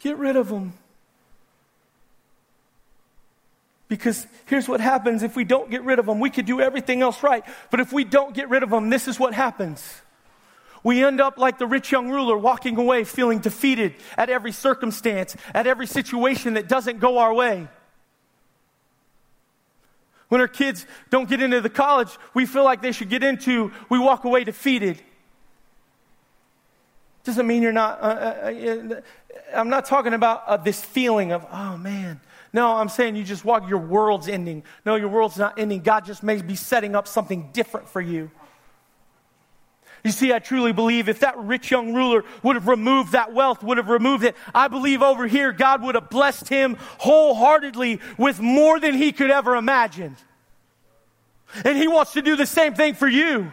Get 0.00 0.18
rid 0.18 0.34
of 0.34 0.48
them. 0.48 0.72
Because 3.86 4.26
here's 4.46 4.66
what 4.68 4.80
happens 4.80 5.22
if 5.22 5.36
we 5.36 5.44
don't 5.44 5.70
get 5.70 5.84
rid 5.84 6.00
of 6.00 6.06
them. 6.06 6.18
We 6.18 6.30
could 6.30 6.46
do 6.46 6.60
everything 6.60 7.00
else 7.00 7.22
right. 7.22 7.44
But 7.70 7.78
if 7.78 7.92
we 7.92 8.02
don't 8.02 8.34
get 8.34 8.48
rid 8.48 8.64
of 8.64 8.70
them, 8.70 8.90
this 8.90 9.06
is 9.06 9.20
what 9.20 9.34
happens. 9.34 10.01
We 10.84 11.04
end 11.04 11.20
up 11.20 11.38
like 11.38 11.58
the 11.58 11.66
rich 11.66 11.92
young 11.92 12.10
ruler, 12.10 12.36
walking 12.36 12.76
away 12.76 13.04
feeling 13.04 13.38
defeated 13.38 13.94
at 14.16 14.28
every 14.28 14.52
circumstance, 14.52 15.36
at 15.54 15.66
every 15.66 15.86
situation 15.86 16.54
that 16.54 16.68
doesn't 16.68 16.98
go 16.98 17.18
our 17.18 17.32
way. 17.32 17.68
When 20.28 20.40
our 20.40 20.48
kids 20.48 20.86
don't 21.10 21.28
get 21.28 21.42
into 21.42 21.60
the 21.60 21.68
college 21.68 22.08
we 22.32 22.46
feel 22.46 22.64
like 22.64 22.80
they 22.80 22.92
should 22.92 23.10
get 23.10 23.22
into, 23.22 23.70
we 23.90 23.98
walk 23.98 24.24
away 24.24 24.44
defeated. 24.44 25.00
Doesn't 27.24 27.46
mean 27.46 27.62
you're 27.62 27.72
not, 27.72 28.00
uh, 28.00 28.04
uh, 28.04 28.94
uh 28.94 29.00
I'm 29.54 29.68
not 29.68 29.84
talking 29.84 30.14
about 30.14 30.42
uh, 30.46 30.56
this 30.56 30.82
feeling 30.82 31.32
of, 31.32 31.46
oh 31.52 31.76
man. 31.76 32.20
No, 32.52 32.76
I'm 32.76 32.88
saying 32.88 33.16
you 33.16 33.24
just 33.24 33.44
walk, 33.44 33.68
your 33.68 33.78
world's 33.78 34.28
ending. 34.28 34.62
No, 34.84 34.96
your 34.96 35.08
world's 35.08 35.38
not 35.38 35.58
ending. 35.58 35.80
God 35.80 36.04
just 36.04 36.22
may 36.22 36.40
be 36.42 36.56
setting 36.56 36.94
up 36.94 37.08
something 37.08 37.50
different 37.52 37.88
for 37.88 38.00
you. 38.00 38.30
You 40.04 40.10
see, 40.10 40.32
I 40.32 40.40
truly 40.40 40.72
believe 40.72 41.08
if 41.08 41.20
that 41.20 41.38
rich 41.38 41.70
young 41.70 41.94
ruler 41.94 42.24
would 42.42 42.56
have 42.56 42.66
removed 42.66 43.12
that 43.12 43.32
wealth, 43.32 43.62
would 43.62 43.78
have 43.78 43.88
removed 43.88 44.24
it, 44.24 44.34
I 44.52 44.66
believe 44.66 45.00
over 45.00 45.28
here 45.28 45.52
God 45.52 45.82
would 45.82 45.94
have 45.94 46.10
blessed 46.10 46.48
him 46.48 46.76
wholeheartedly 46.98 48.00
with 48.18 48.40
more 48.40 48.80
than 48.80 48.94
he 48.94 49.12
could 49.12 49.30
ever 49.30 49.54
imagine. 49.54 50.16
And 51.64 51.76
he 51.76 51.86
wants 51.86 52.14
to 52.14 52.22
do 52.22 52.34
the 52.34 52.46
same 52.46 52.74
thing 52.74 52.94
for 52.94 53.06
you. 53.06 53.52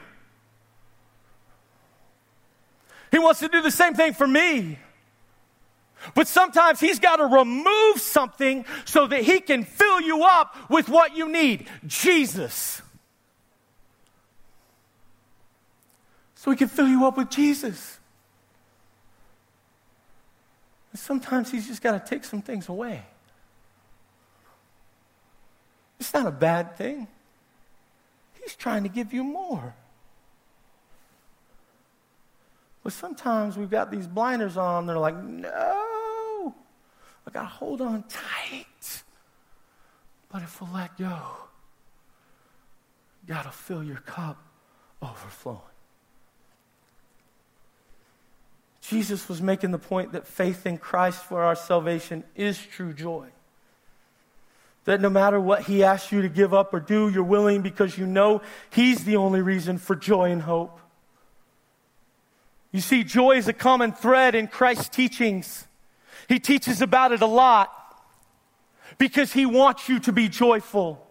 He 3.12 3.20
wants 3.20 3.41
to 3.41 3.48
do 3.48 3.62
the 3.62 3.72
same 3.72 3.94
thing 3.94 4.13
for 4.13 4.27
me. 4.27 4.79
But 6.15 6.27
sometimes 6.27 6.79
he's 6.79 7.00
got 7.00 7.18
to 7.18 7.25
remove 7.25 8.00
something 8.00 8.65
so 8.86 9.06
that 9.08 9.24
he 9.24 9.41
can 9.41 9.65
fill 9.65 10.00
you 10.01 10.24
up 10.24 10.56
with 10.70 10.89
what 10.89 11.15
you 11.15 11.27
need 11.27 11.68
Jesus. 11.86 12.82
He 16.50 16.56
can 16.56 16.68
fill 16.68 16.88
you 16.88 17.06
up 17.06 17.18
with 17.18 17.29
Jesus. 17.29 18.00
And 20.91 21.00
sometimes 21.00 21.51
he's 21.51 21.68
just 21.68 21.82
got 21.82 21.91
to 22.03 22.10
take 22.10 22.24
some 22.24 22.41
things 22.41 22.70
away. 22.70 23.03
It's 26.00 26.13
not 26.13 26.25
a 26.25 26.32
bad 26.32 26.77
thing. 26.77 27.08
He's 28.41 28.56
trying 28.56 28.84
to 28.84 28.89
give 28.89 29.13
you 29.13 29.24
more. 29.24 29.75
But 32.84 32.94
sometimes 32.94 33.58
we've 33.58 33.70
got 33.70 33.91
these 33.91 34.08
blinders 34.08 34.58
on, 34.58 34.88
they're 34.88 34.98
like, 34.98 35.22
no, 35.22 36.56
I 37.27 37.32
got 37.32 37.41
to 37.41 37.48
hold 37.48 37.82
on 37.82 38.03
tight. 38.03 39.03
But 40.32 40.41
if 40.41 40.62
we'll 40.62 40.72
let 40.74 40.98
go, 40.98 41.20
God 43.27 43.46
will 43.46 43.51
fill 43.51 43.84
your 43.84 43.98
cup 43.98 44.41
overflowing. 45.01 45.60
Jesus 48.89 49.29
was 49.29 49.39
making 49.39 49.69
the 49.69 49.77
point 49.77 50.13
that 50.13 50.25
faith 50.25 50.65
in 50.65 50.79
Christ 50.79 51.24
for 51.24 51.43
our 51.43 51.55
salvation 51.55 52.24
is 52.36 52.58
true 52.58 52.91
joy. 52.91 53.27
That 54.86 55.00
no 55.00 55.12
matter 55.12 55.39
what 55.39 55.63
He 55.63 55.84
asks 55.84 56.12
you 56.12 56.24
to 56.24 56.29
give 56.29 56.55
up 56.55 56.74
or 56.74 56.79
do, 56.79 57.08
you're 57.08 57.24
willing 57.24 57.62
because 57.62 57.98
you 57.98 58.08
know 58.08 58.41
He's 58.72 59.03
the 59.03 59.17
only 59.17 59.41
reason 59.41 59.77
for 59.77 59.96
joy 59.96 60.31
and 60.31 60.41
hope. 60.41 60.79
You 62.71 62.82
see, 62.82 63.04
joy 63.04 63.38
is 63.38 63.47
a 63.47 63.54
common 63.54 63.91
thread 63.91 64.34
in 64.34 64.47
Christ's 64.47 64.89
teachings. 64.89 65.67
He 66.28 66.39
teaches 66.39 66.82
about 66.82 67.12
it 67.12 67.21
a 67.21 67.28
lot 67.28 67.71
because 68.97 69.34
He 69.34 69.45
wants 69.45 69.88
you 69.88 69.99
to 69.99 70.12
be 70.12 70.30
joyful. 70.30 71.06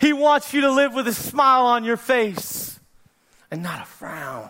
He 0.00 0.14
wants 0.14 0.54
you 0.54 0.62
to 0.62 0.72
live 0.72 0.94
with 0.94 1.06
a 1.08 1.14
smile 1.14 1.66
on 1.66 1.84
your 1.84 1.98
face 1.98 2.80
and 3.50 3.62
not 3.62 3.82
a 3.82 3.84
frown. 3.84 4.48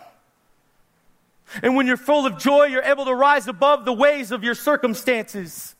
And 1.61 1.75
when 1.75 1.87
you're 1.87 1.97
full 1.97 2.25
of 2.25 2.37
joy, 2.37 2.65
you're 2.65 2.83
able 2.83 3.05
to 3.05 3.13
rise 3.13 3.47
above 3.47 3.85
the 3.85 3.93
ways 3.93 4.31
of 4.31 4.43
your 4.43 4.55
circumstances. 4.55 5.75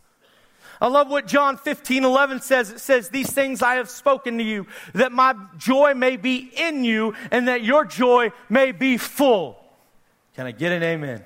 I 0.80 0.88
love 0.88 1.10
what 1.10 1.28
John 1.28 1.58
15, 1.58 2.04
11 2.04 2.42
says. 2.42 2.70
It 2.70 2.80
says, 2.80 3.10
These 3.10 3.32
things 3.32 3.62
I 3.62 3.76
have 3.76 3.90
spoken 3.90 4.38
to 4.38 4.44
you, 4.44 4.68
that 4.94 5.12
my 5.12 5.34
joy 5.58 5.94
may 5.94 6.18
be 6.18 6.52
in 6.56 6.84
you, 6.84 7.16
and 7.32 7.48
that 7.48 7.64
your 7.64 7.86
joy 7.86 8.32
may 8.50 8.72
be 8.72 8.98
full. 8.98 9.58
Can 10.36 10.46
I 10.46 10.52
get 10.52 10.72
an 10.72 10.84
amen? 10.84 11.24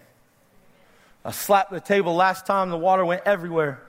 I 1.25 1.31
slapped 1.31 1.71
the 1.71 1.79
table 1.79 2.15
last 2.15 2.45
time, 2.45 2.69
the 2.69 2.77
water 2.77 3.03
went 3.03 3.23
everywhere. 3.25 3.81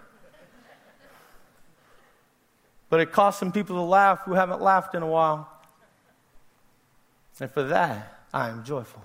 But 2.90 3.00
it 3.00 3.12
caused 3.12 3.38
some 3.38 3.52
people 3.52 3.76
to 3.76 3.82
laugh 3.82 4.22
who 4.24 4.32
haven't 4.32 4.62
laughed 4.62 4.94
in 4.94 5.02
a 5.02 5.06
while. 5.06 5.52
And 7.40 7.50
for 7.50 7.62
that, 7.64 8.24
I 8.32 8.48
am 8.48 8.64
joyful. 8.64 9.02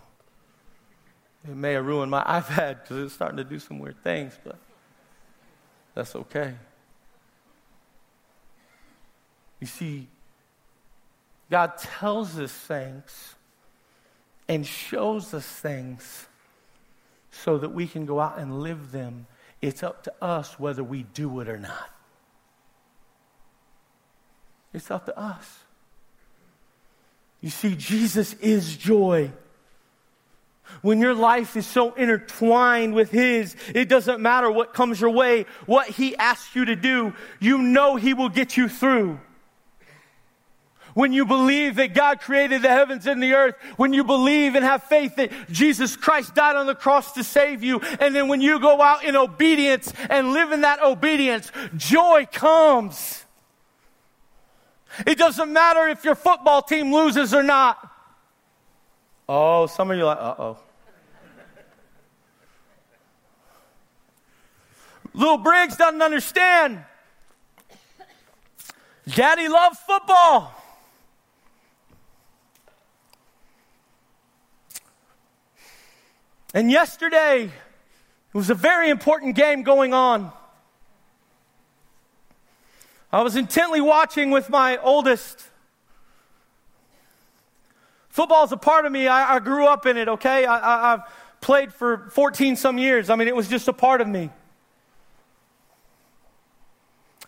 It 1.48 1.56
may 1.56 1.74
have 1.74 1.86
ruined 1.86 2.12
my 2.12 2.24
iPad 2.42 2.84
because 2.84 2.98
it's 3.06 3.14
starting 3.14 3.38
to 3.38 3.44
do 3.44 3.60
some 3.60 3.80
weird 3.80 4.02
things, 4.04 4.38
but 4.44 4.58
that's 5.94 6.16
okay. 6.16 6.56
You 9.60 9.68
see, 9.68 10.08
God 11.50 11.78
tells 11.78 12.40
us 12.40 12.52
things 12.52 13.36
and 14.48 14.66
shows 14.66 15.34
us 15.34 15.46
things 15.46 16.28
so 17.32 17.58
that 17.58 17.70
we 17.70 17.88
can 17.88 18.06
go 18.06 18.20
out 18.20 18.38
and 18.38 18.62
live 18.62 18.92
them. 18.92 19.28
It's 19.62 19.84
up 19.84 20.04
to 20.04 20.14
us 20.22 20.60
whether 20.60 20.84
we 20.84 21.04
do 21.04 21.40
it 21.40 21.48
or 21.48 21.58
not. 21.58 21.90
It's 24.74 24.90
up 24.92 25.06
to 25.06 25.18
us. 25.18 25.60
You 27.40 27.50
see, 27.50 27.76
Jesus 27.76 28.34
is 28.36 28.76
joy. 28.76 29.32
When 30.82 31.00
your 31.00 31.14
life 31.14 31.56
is 31.56 31.66
so 31.66 31.94
intertwined 31.94 32.94
with 32.94 33.12
His, 33.12 33.56
it 33.74 33.88
doesn't 33.90 34.22
matter 34.22 34.52
what 34.52 34.74
comes 34.74 35.00
your 35.00 35.12
way, 35.12 35.46
what 35.66 35.88
He 35.88 36.16
asks 36.18 36.56
you 36.56 36.66
to 36.66 36.76
do, 36.76 37.14
you 37.40 37.58
know 37.60 37.96
He 37.96 38.14
will 38.14 38.30
get 38.30 38.58
you 38.58 38.68
through. 38.68 39.20
When 40.94 41.12
you 41.12 41.26
believe 41.26 41.76
that 41.76 41.96
God 41.96 42.20
created 42.20 42.62
the 42.62 42.70
heavens 42.70 43.08
and 43.08 43.22
the 43.22 43.34
earth, 43.34 43.56
when 43.78 43.94
you 43.94 44.04
believe 44.04 44.56
and 44.56 44.64
have 44.64 44.84
faith 44.84 45.16
that 45.16 45.32
Jesus 45.50 45.96
Christ 45.96 46.36
died 46.36 46.56
on 46.56 46.68
the 46.68 46.76
cross 46.76 47.14
to 47.14 47.24
save 47.24 47.64
you, 47.64 47.80
and 48.00 48.16
then 48.16 48.28
when 48.28 48.42
you 48.42 48.60
go 48.60 48.80
out 48.82 49.04
in 49.04 49.16
obedience 49.16 49.92
and 50.10 50.34
live 50.34 50.52
in 50.52 50.62
that 50.62 50.84
obedience, 50.84 51.52
joy 51.76 52.28
comes. 52.32 53.26
It 55.08 55.18
doesn't 55.18 55.52
matter 55.52 55.88
if 55.88 56.06
your 56.06 56.16
football 56.16 56.62
team 56.62 56.94
loses 56.94 57.34
or 57.34 57.42
not. 57.42 57.90
Oh, 59.28 59.66
some 59.66 59.90
of 59.90 59.98
you 59.98 60.04
are 60.04 60.16
like, 60.16 60.20
uh 60.20 60.36
oh. 60.38 60.58
Little 65.14 65.38
Briggs 65.38 65.78
doesn't 65.78 66.02
understand. 66.02 66.84
Daddy 69.08 69.48
loves 69.48 69.78
football. 69.80 70.60
And 76.54 76.72
yesterday, 76.72 77.46
it 77.46 78.38
was 78.38 78.50
a 78.50 78.56
very 78.56 78.90
important 78.90 79.36
game 79.36 79.64
going 79.64 79.94
on. 79.94 80.32
I 83.12 83.22
was 83.22 83.36
intently 83.36 83.82
watching 83.82 84.32
with 84.32 84.50
my 84.50 84.78
oldest. 84.78 85.44
Football 88.10 88.46
is 88.46 88.52
a 88.52 88.58
part 88.58 88.86
of 88.86 88.92
me. 88.92 89.08
I, 89.08 89.36
I 89.36 89.40
grew 89.40 89.66
up 89.66 89.86
in 89.86 89.98
it, 89.98 90.08
okay? 90.08 90.46
I, 90.46 90.92
have 90.92 91.08
played 91.42 91.74
for 91.74 92.10
14 92.12 92.56
some 92.56 92.78
years. 92.78 93.10
I 93.10 93.16
mean, 93.16 93.28
it 93.28 93.36
was 93.36 93.48
just 93.48 93.68
a 93.68 93.74
part 93.74 94.02
of 94.02 94.08
me. 94.08 94.30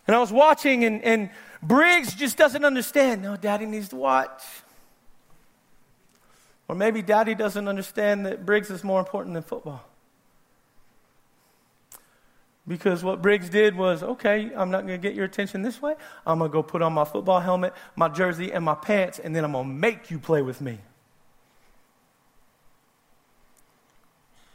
And 0.07 0.15
I 0.15 0.19
was 0.19 0.31
watching, 0.31 0.83
and, 0.83 1.03
and 1.03 1.29
Briggs 1.61 2.13
just 2.13 2.37
doesn't 2.37 2.63
understand. 2.63 3.23
No, 3.23 3.35
daddy 3.35 3.65
needs 3.65 3.89
to 3.89 3.95
watch. 3.95 4.43
Or 6.67 6.75
maybe 6.75 7.01
daddy 7.01 7.35
doesn't 7.35 7.67
understand 7.67 8.25
that 8.25 8.45
Briggs 8.45 8.69
is 8.69 8.83
more 8.83 8.99
important 8.99 9.33
than 9.33 9.43
football. 9.43 9.83
Because 12.67 13.03
what 13.03 13.21
Briggs 13.21 13.49
did 13.49 13.75
was, 13.75 14.01
okay, 14.01 14.51
I'm 14.55 14.71
not 14.71 14.87
going 14.87 14.99
to 14.99 15.07
get 15.07 15.15
your 15.15 15.25
attention 15.25 15.61
this 15.61 15.81
way. 15.81 15.93
I'm 16.25 16.39
going 16.39 16.49
to 16.49 16.53
go 16.53 16.63
put 16.63 16.81
on 16.81 16.93
my 16.93 17.05
football 17.05 17.39
helmet, 17.39 17.73
my 17.95 18.09
jersey, 18.09 18.51
and 18.51 18.65
my 18.65 18.73
pants, 18.73 19.19
and 19.19 19.35
then 19.35 19.43
I'm 19.43 19.51
going 19.51 19.67
to 19.67 19.73
make 19.73 20.09
you 20.09 20.17
play 20.17 20.41
with 20.41 20.61
me. 20.61 20.79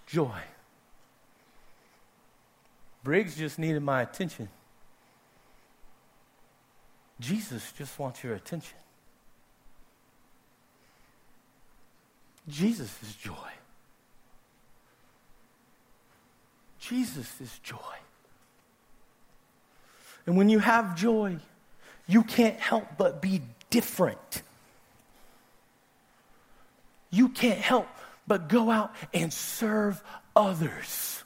Joy. 0.06 0.40
Briggs 3.04 3.36
just 3.36 3.60
needed 3.60 3.82
my 3.82 4.02
attention. 4.02 4.48
Jesus 7.20 7.72
just 7.76 7.98
wants 7.98 8.24
your 8.24 8.34
attention. 8.34 8.78
Jesus 12.48 12.90
is 13.02 13.14
joy. 13.14 13.34
Jesus 16.80 17.40
is 17.40 17.58
joy. 17.62 17.76
And 20.26 20.36
when 20.36 20.48
you 20.48 20.58
have 20.58 20.96
joy, 20.96 21.36
you 22.08 22.24
can't 22.24 22.58
help 22.58 22.86
but 22.96 23.20
be 23.22 23.42
different. 23.68 24.42
You 27.10 27.28
can't 27.28 27.58
help 27.58 27.88
but 28.26 28.48
go 28.48 28.70
out 28.70 28.94
and 29.12 29.32
serve 29.32 30.02
others. 30.34 31.22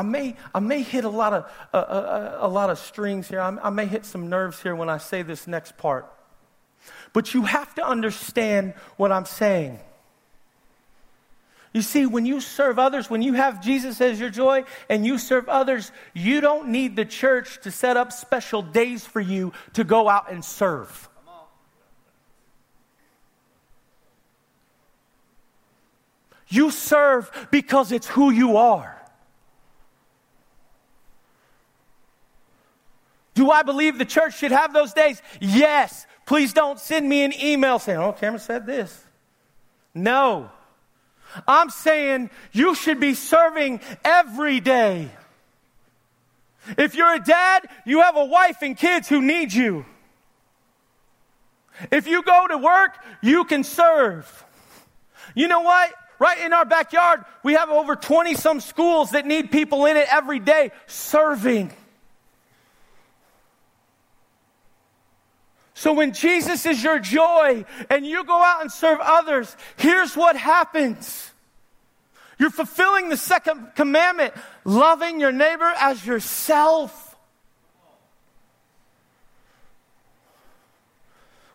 I 0.00 0.02
may, 0.02 0.34
I 0.54 0.60
may 0.60 0.80
hit 0.80 1.04
a 1.04 1.10
lot 1.10 1.34
of, 1.34 1.52
uh, 1.74 1.76
uh, 1.76 2.38
a 2.40 2.48
lot 2.48 2.70
of 2.70 2.78
strings 2.78 3.28
here. 3.28 3.38
I, 3.38 3.54
I 3.62 3.68
may 3.68 3.84
hit 3.84 4.06
some 4.06 4.30
nerves 4.30 4.62
here 4.62 4.74
when 4.74 4.88
I 4.88 4.96
say 4.96 5.20
this 5.20 5.46
next 5.46 5.76
part. 5.76 6.10
But 7.12 7.34
you 7.34 7.42
have 7.42 7.74
to 7.74 7.86
understand 7.86 8.72
what 8.96 9.12
I'm 9.12 9.26
saying. 9.26 9.78
You 11.74 11.82
see, 11.82 12.06
when 12.06 12.24
you 12.24 12.40
serve 12.40 12.78
others, 12.78 13.10
when 13.10 13.20
you 13.20 13.34
have 13.34 13.62
Jesus 13.62 14.00
as 14.00 14.18
your 14.18 14.30
joy 14.30 14.64
and 14.88 15.04
you 15.04 15.18
serve 15.18 15.50
others, 15.50 15.92
you 16.14 16.40
don't 16.40 16.68
need 16.68 16.96
the 16.96 17.04
church 17.04 17.60
to 17.64 17.70
set 17.70 17.98
up 17.98 18.10
special 18.10 18.62
days 18.62 19.04
for 19.04 19.20
you 19.20 19.52
to 19.74 19.84
go 19.84 20.08
out 20.08 20.32
and 20.32 20.42
serve. 20.42 21.10
You 26.48 26.70
serve 26.70 27.48
because 27.50 27.92
it's 27.92 28.06
who 28.06 28.30
you 28.30 28.56
are. 28.56 28.99
Do 33.34 33.50
I 33.50 33.62
believe 33.62 33.98
the 33.98 34.04
church 34.04 34.38
should 34.38 34.52
have 34.52 34.72
those 34.72 34.92
days? 34.92 35.22
Yes. 35.40 36.06
Please 36.26 36.52
don't 36.52 36.78
send 36.78 37.08
me 37.08 37.22
an 37.22 37.32
email 37.40 37.78
saying, 37.78 37.98
oh, 37.98 38.12
Cameron 38.12 38.40
said 38.40 38.66
this. 38.66 39.04
No. 39.94 40.50
I'm 41.46 41.70
saying 41.70 42.30
you 42.52 42.74
should 42.74 43.00
be 43.00 43.14
serving 43.14 43.80
every 44.04 44.60
day. 44.60 45.10
If 46.76 46.94
you're 46.94 47.14
a 47.14 47.20
dad, 47.20 47.68
you 47.84 48.00
have 48.02 48.16
a 48.16 48.24
wife 48.24 48.58
and 48.62 48.76
kids 48.76 49.08
who 49.08 49.22
need 49.22 49.52
you. 49.52 49.84
If 51.90 52.06
you 52.06 52.22
go 52.22 52.46
to 52.48 52.58
work, 52.58 52.98
you 53.22 53.44
can 53.44 53.64
serve. 53.64 54.44
You 55.34 55.48
know 55.48 55.60
what? 55.60 55.92
Right 56.18 56.38
in 56.40 56.52
our 56.52 56.66
backyard, 56.66 57.24
we 57.42 57.54
have 57.54 57.70
over 57.70 57.96
20 57.96 58.34
some 58.34 58.60
schools 58.60 59.12
that 59.12 59.24
need 59.24 59.50
people 59.50 59.86
in 59.86 59.96
it 59.96 60.06
every 60.12 60.38
day 60.38 60.70
serving. 60.86 61.72
So 65.80 65.94
when 65.94 66.12
Jesus 66.12 66.66
is 66.66 66.84
your 66.84 66.98
joy 66.98 67.64
and 67.88 68.04
you 68.04 68.22
go 68.24 68.36
out 68.42 68.60
and 68.60 68.70
serve 68.70 68.98
others, 69.00 69.56
here's 69.78 70.14
what 70.14 70.36
happens. 70.36 71.30
You're 72.38 72.50
fulfilling 72.50 73.08
the 73.08 73.16
second 73.16 73.76
commandment, 73.76 74.34
loving 74.66 75.20
your 75.20 75.32
neighbor 75.32 75.72
as 75.78 76.04
yourself. 76.04 77.16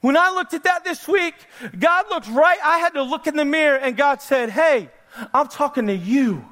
When 0.01 0.17
I 0.17 0.31
looked 0.31 0.55
at 0.55 0.63
that 0.63 0.83
this 0.83 1.07
week, 1.07 1.35
God 1.77 2.05
looked 2.09 2.27
right. 2.29 2.57
I 2.63 2.79
had 2.79 2.95
to 2.95 3.03
look 3.03 3.27
in 3.27 3.35
the 3.35 3.45
mirror 3.45 3.77
and 3.77 3.95
God 3.95 4.23
said, 4.23 4.49
Hey, 4.49 4.89
I'm 5.35 5.49
talking 5.49 5.85
to 5.85 5.95
you. 5.95 6.43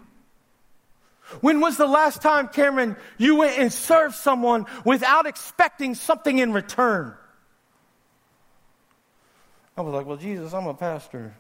When 1.42 1.60
was 1.60 1.78
the 1.78 1.88
last 1.88 2.22
time, 2.22 2.50
Cameron, 2.50 2.98
you 3.18 3.38
went 3.38 3.58
and 3.58 3.74
served 3.74 4.14
someone 4.14 4.68
without 4.86 5.26
expecting 5.26 5.96
something 5.96 6.38
in 6.38 6.54
return? 6.54 7.18
I 9.76 9.82
was 9.82 9.94
like, 9.94 10.06
Well, 10.06 10.18
Jesus, 10.18 10.54
I'm 10.54 10.68
a 10.68 10.74
pastor. 10.74 11.36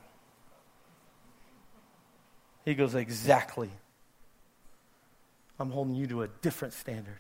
He 2.65 2.73
goes, 2.73 2.95
Exactly. 2.95 3.69
I'm 5.59 5.69
holding 5.69 5.95
you 5.95 6.07
to 6.07 6.23
a 6.23 6.27
different 6.27 6.73
standard. 6.73 7.19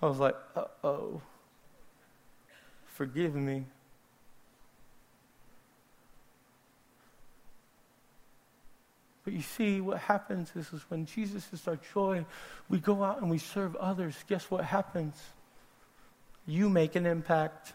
I 0.00 0.06
was 0.06 0.18
like, 0.18 0.36
Uh 0.54 0.64
oh. 0.82 1.22
Forgive 2.86 3.34
me. 3.34 3.64
But 9.24 9.32
you 9.32 9.40
see, 9.40 9.80
what 9.80 9.98
happens 9.98 10.52
is, 10.54 10.70
is 10.72 10.82
when 10.90 11.06
Jesus 11.06 11.50
is 11.52 11.66
our 11.66 11.78
joy, 11.94 12.26
we 12.68 12.78
go 12.78 13.02
out 13.02 13.22
and 13.22 13.30
we 13.30 13.38
serve 13.38 13.74
others. 13.76 14.14
Guess 14.28 14.50
what 14.50 14.64
happens? 14.64 15.16
You 16.46 16.68
make 16.68 16.94
an 16.94 17.06
impact. 17.06 17.72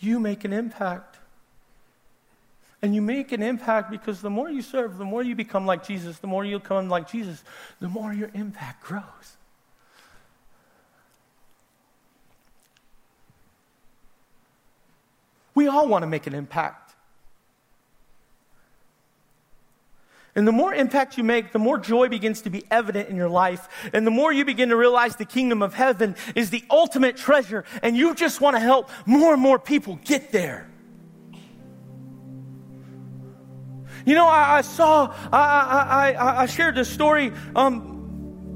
You 0.00 0.20
make 0.20 0.44
an 0.44 0.52
impact. 0.52 1.16
And 2.82 2.94
you 2.94 3.00
make 3.00 3.32
an 3.32 3.42
impact 3.42 3.90
because 3.90 4.20
the 4.20 4.28
more 4.28 4.50
you 4.50 4.60
serve, 4.60 4.98
the 4.98 5.06
more 5.06 5.22
you 5.22 5.34
become 5.34 5.64
like 5.64 5.86
Jesus, 5.86 6.18
the 6.18 6.26
more 6.26 6.44
you 6.44 6.58
become 6.58 6.90
like 6.90 7.10
Jesus, 7.10 7.42
the 7.80 7.88
more 7.88 8.12
your 8.12 8.30
impact 8.34 8.84
grows. 8.84 9.36
We 15.54 15.66
all 15.68 15.88
want 15.88 16.02
to 16.02 16.06
make 16.06 16.26
an 16.26 16.34
impact. 16.34 16.83
And 20.36 20.48
the 20.48 20.52
more 20.52 20.74
impact 20.74 21.16
you 21.16 21.22
make, 21.22 21.52
the 21.52 21.60
more 21.60 21.78
joy 21.78 22.08
begins 22.08 22.42
to 22.42 22.50
be 22.50 22.64
evident 22.70 23.08
in 23.08 23.16
your 23.16 23.28
life. 23.28 23.68
And 23.92 24.06
the 24.06 24.10
more 24.10 24.32
you 24.32 24.44
begin 24.44 24.70
to 24.70 24.76
realize 24.76 25.14
the 25.16 25.24
kingdom 25.24 25.62
of 25.62 25.74
heaven 25.74 26.16
is 26.34 26.50
the 26.50 26.64
ultimate 26.70 27.16
treasure. 27.16 27.64
And 27.82 27.96
you 27.96 28.14
just 28.14 28.40
want 28.40 28.56
to 28.56 28.60
help 28.60 28.90
more 29.06 29.32
and 29.32 29.40
more 29.40 29.58
people 29.58 30.00
get 30.04 30.32
there. 30.32 30.68
You 34.04 34.14
know, 34.14 34.26
I, 34.26 34.58
I 34.58 34.60
saw, 34.60 35.14
I, 35.32 36.14
I, 36.18 36.42
I, 36.42 36.46
shared 36.46 36.74
this 36.74 36.90
story 36.90 37.32
um, 37.56 37.93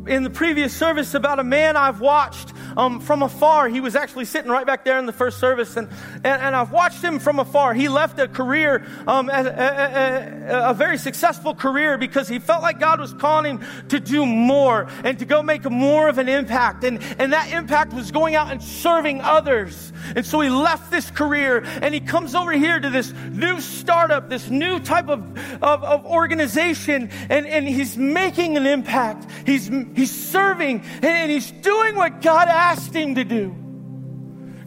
in 0.09 0.23
the 0.23 0.31
previous 0.31 0.75
service 0.75 1.15
about 1.15 1.39
a 1.39 1.45
man 1.45 1.77
I've 1.77 2.01
watched 2.01 2.53
um, 2.77 3.01
from 3.01 3.23
afar. 3.23 3.69
He 3.69 3.81
was 3.81 3.97
actually 3.97 4.25
sitting 4.25 4.51
right 4.51 4.67
back 4.67 4.85
there 4.85 4.99
in 4.99 5.07
the 5.07 5.13
first 5.13 5.39
service, 5.39 5.77
and, 5.77 5.89
and, 6.17 6.43
and 6.43 6.57
I've 6.57 6.73
watched 6.73 7.03
him 7.03 7.19
from 7.19 7.39
afar. 7.39 7.75
He 7.75 7.89
left 7.89 8.19
a 8.19 8.29
career, 8.29 8.87
um, 9.07 9.29
a, 9.29 9.33
a, 9.33 9.43
a, 9.43 10.71
a, 10.71 10.75
very 10.75 10.97
successful 10.97 11.55
career, 11.55 11.99
because 11.99 12.29
he 12.29 12.39
felt 12.39 12.63
like 12.63 12.81
God 12.81 13.01
was 13.01 13.13
calling 13.15 13.59
him 13.59 13.89
to 13.89 14.01
do 14.01 14.25
more 14.25 14.89
and 15.05 15.19
to 15.19 15.25
go 15.25 15.43
make 15.43 15.69
more 15.69 16.09
of 16.09 16.19
an 16.19 16.29
impact. 16.29 16.85
And, 16.85 17.03
and 17.19 17.33
that 17.33 17.53
impact 17.53 17.93
was 17.93 18.11
going 18.11 18.35
out 18.35 18.51
and 18.51 18.63
serving 18.63 19.21
others. 19.21 19.93
And 20.15 20.25
so 20.25 20.41
he 20.41 20.49
left 20.49 20.91
this 20.91 21.11
career 21.11 21.65
and 21.83 21.93
he 21.93 22.01
comes 22.01 22.35
over 22.35 22.53
here 22.53 22.79
to 22.79 22.91
this 22.91 23.13
new 23.31 23.61
startup, 23.61 24.31
this 24.31 24.49
new 24.49 24.79
type 24.81 25.09
of, 25.09 25.23
of, 25.63 25.83
of 25.85 26.07
organization, 26.07 27.11
and, 27.29 27.47
and 27.47 27.69
he's 27.69 27.97
making 27.97 28.57
an 28.57 28.67
impact. 28.67 29.27
He's, 29.49 29.67
he's 29.67 30.11
serving 30.11 30.83
and 31.03 31.31
he's 31.31 31.51
doing 31.51 31.97
what 31.97 32.21
God 32.21 32.49
asked 32.49 32.95
him 32.95 33.15
to 33.15 33.25
do. 33.25 33.55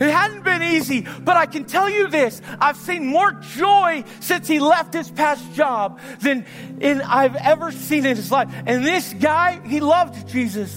It 0.01 0.09
hadn't 0.09 0.43
been 0.43 0.63
easy, 0.63 1.01
but 1.01 1.37
I 1.37 1.45
can 1.45 1.65
tell 1.65 1.87
you 1.87 2.07
this. 2.07 2.41
I've 2.59 2.77
seen 2.77 3.05
more 3.05 3.33
joy 3.33 4.03
since 4.19 4.47
he 4.47 4.59
left 4.59 4.95
his 4.95 5.11
past 5.11 5.53
job 5.53 5.99
than 6.21 6.47
in 6.79 7.03
I've 7.03 7.35
ever 7.35 7.71
seen 7.71 8.07
in 8.07 8.15
his 8.15 8.31
life. 8.31 8.51
And 8.65 8.83
this 8.83 9.13
guy, 9.13 9.61
he 9.63 9.79
loved 9.79 10.27
Jesus. 10.27 10.75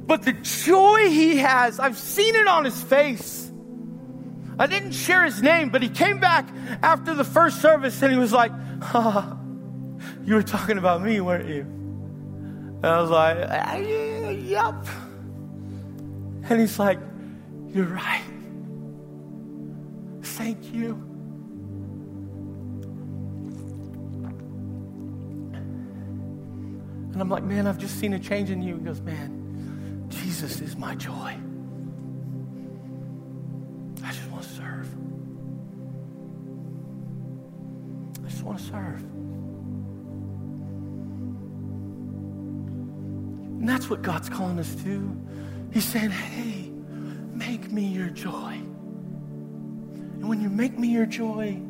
But 0.00 0.24
the 0.24 0.32
joy 0.32 1.08
he 1.08 1.36
has, 1.36 1.78
I've 1.78 1.96
seen 1.96 2.34
it 2.34 2.48
on 2.48 2.64
his 2.64 2.82
face. 2.82 3.48
I 4.58 4.66
didn't 4.66 4.92
share 4.92 5.24
his 5.24 5.40
name, 5.40 5.70
but 5.70 5.80
he 5.80 5.88
came 5.88 6.18
back 6.18 6.48
after 6.82 7.14
the 7.14 7.22
first 7.22 7.62
service 7.62 8.02
and 8.02 8.12
he 8.12 8.18
was 8.18 8.32
like, 8.32 8.50
oh, 8.92 9.38
You 10.24 10.34
were 10.34 10.42
talking 10.42 10.78
about 10.78 11.00
me, 11.00 11.20
weren't 11.20 11.48
you? 11.48 11.79
And 12.82 12.86
I 12.86 13.00
was 13.00 13.10
like, 13.10 13.36
Yep. 13.36 14.86
And 16.48 16.60
he's 16.60 16.78
like, 16.78 16.98
You're 17.68 17.84
right. 17.84 18.22
Thank 20.22 20.72
you. 20.72 20.92
And 27.12 27.20
I'm 27.20 27.28
like, 27.28 27.44
Man, 27.44 27.66
I've 27.66 27.76
just 27.76 27.98
seen 28.00 28.14
a 28.14 28.18
change 28.18 28.48
in 28.48 28.62
you. 28.62 28.76
He 28.76 28.80
goes, 28.80 29.02
Man, 29.02 30.06
Jesus 30.08 30.62
is 30.62 30.74
my 30.76 30.94
joy. 30.94 31.36
I 34.02 34.12
just 34.12 34.30
want 34.30 34.42
to 34.44 34.48
serve. 34.48 34.88
I 38.24 38.28
just 38.30 38.42
want 38.42 38.58
to 38.58 38.64
serve. 38.64 39.04
And 43.60 43.68
that's 43.68 43.90
what 43.90 44.00
God's 44.00 44.30
calling 44.30 44.58
us 44.58 44.74
to. 44.84 45.16
He's 45.70 45.84
saying, 45.84 46.10
hey, 46.10 46.72
make 47.34 47.70
me 47.70 47.84
your 47.84 48.08
joy. 48.08 48.54
And 48.54 50.28
when 50.28 50.40
you 50.40 50.48
make 50.48 50.78
me 50.78 50.88
your 50.88 51.04
joy, 51.04 51.60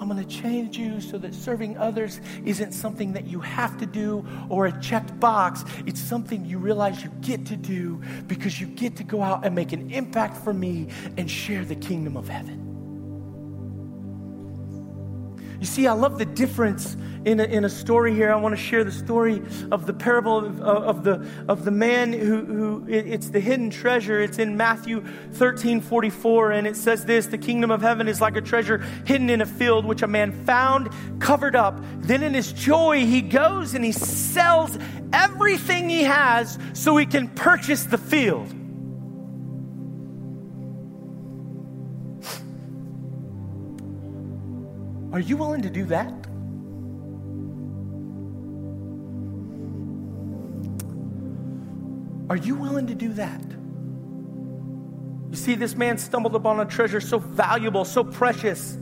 I'm 0.00 0.08
going 0.08 0.24
to 0.24 0.24
change 0.24 0.78
you 0.78 1.00
so 1.00 1.18
that 1.18 1.34
serving 1.34 1.76
others 1.76 2.20
isn't 2.44 2.70
something 2.70 3.14
that 3.14 3.26
you 3.26 3.40
have 3.40 3.76
to 3.78 3.86
do 3.86 4.24
or 4.48 4.66
a 4.66 4.80
checked 4.80 5.18
box. 5.18 5.64
It's 5.86 6.00
something 6.00 6.44
you 6.46 6.58
realize 6.58 7.02
you 7.02 7.10
get 7.20 7.44
to 7.46 7.56
do 7.56 8.00
because 8.28 8.60
you 8.60 8.68
get 8.68 8.94
to 8.96 9.04
go 9.04 9.20
out 9.20 9.44
and 9.44 9.52
make 9.52 9.72
an 9.72 9.90
impact 9.90 10.36
for 10.36 10.54
me 10.54 10.88
and 11.16 11.28
share 11.28 11.64
the 11.64 11.74
kingdom 11.74 12.16
of 12.16 12.28
heaven. 12.28 12.59
You 15.60 15.66
see, 15.66 15.86
I 15.86 15.92
love 15.92 16.18
the 16.18 16.24
difference 16.24 16.96
in 17.26 17.38
a, 17.38 17.44
in 17.44 17.66
a 17.66 17.68
story 17.68 18.14
here. 18.14 18.32
I 18.32 18.36
want 18.36 18.56
to 18.56 18.60
share 18.60 18.82
the 18.82 18.90
story 18.90 19.42
of 19.70 19.84
the 19.84 19.92
parable 19.92 20.38
of, 20.38 20.60
of 20.62 21.04
the, 21.04 21.28
of 21.48 21.66
the 21.66 21.70
man 21.70 22.14
who, 22.14 22.44
who 22.46 22.86
it, 22.88 23.06
it's 23.06 23.28
the 23.28 23.40
hidden 23.40 23.68
treasure. 23.68 24.22
It's 24.22 24.38
in 24.38 24.56
Matthew 24.56 25.04
13 25.32 25.82
44, 25.82 26.52
and 26.52 26.66
it 26.66 26.76
says 26.76 27.04
this 27.04 27.26
The 27.26 27.36
kingdom 27.36 27.70
of 27.70 27.82
heaven 27.82 28.08
is 28.08 28.22
like 28.22 28.36
a 28.36 28.40
treasure 28.40 28.78
hidden 29.04 29.28
in 29.28 29.42
a 29.42 29.46
field, 29.46 29.84
which 29.84 30.00
a 30.00 30.06
man 30.06 30.32
found 30.46 30.88
covered 31.20 31.54
up. 31.54 31.78
Then 31.98 32.22
in 32.22 32.32
his 32.32 32.52
joy, 32.52 33.04
he 33.04 33.20
goes 33.20 33.74
and 33.74 33.84
he 33.84 33.92
sells 33.92 34.78
everything 35.12 35.90
he 35.90 36.04
has 36.04 36.58
so 36.72 36.96
he 36.96 37.04
can 37.04 37.28
purchase 37.28 37.84
the 37.84 37.98
field. 37.98 38.54
Are 45.20 45.22
you 45.22 45.36
willing 45.36 45.60
to 45.60 45.68
do 45.68 45.84
that? 45.84 46.10
Are 52.30 52.36
you 52.36 52.54
willing 52.54 52.86
to 52.86 52.94
do 52.94 53.12
that? 53.12 53.42
You 55.30 55.36
see, 55.36 55.56
this 55.56 55.74
man 55.74 55.98
stumbled 55.98 56.34
upon 56.34 56.58
a 56.60 56.64
treasure 56.64 57.02
so 57.02 57.18
valuable, 57.18 57.84
so 57.84 58.02
precious. 58.02 58.78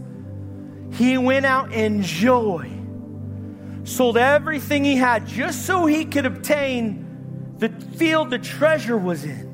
He 0.92 1.18
went 1.18 1.44
out 1.44 1.72
in 1.72 2.04
joy, 2.04 2.70
sold 3.82 4.16
everything 4.16 4.84
he 4.84 4.94
had 4.94 5.26
just 5.26 5.66
so 5.66 5.86
he 5.86 6.04
could 6.04 6.24
obtain 6.24 7.56
the 7.58 7.68
field 7.96 8.30
the 8.30 8.38
treasure 8.38 8.96
was 8.96 9.24
in. 9.24 9.48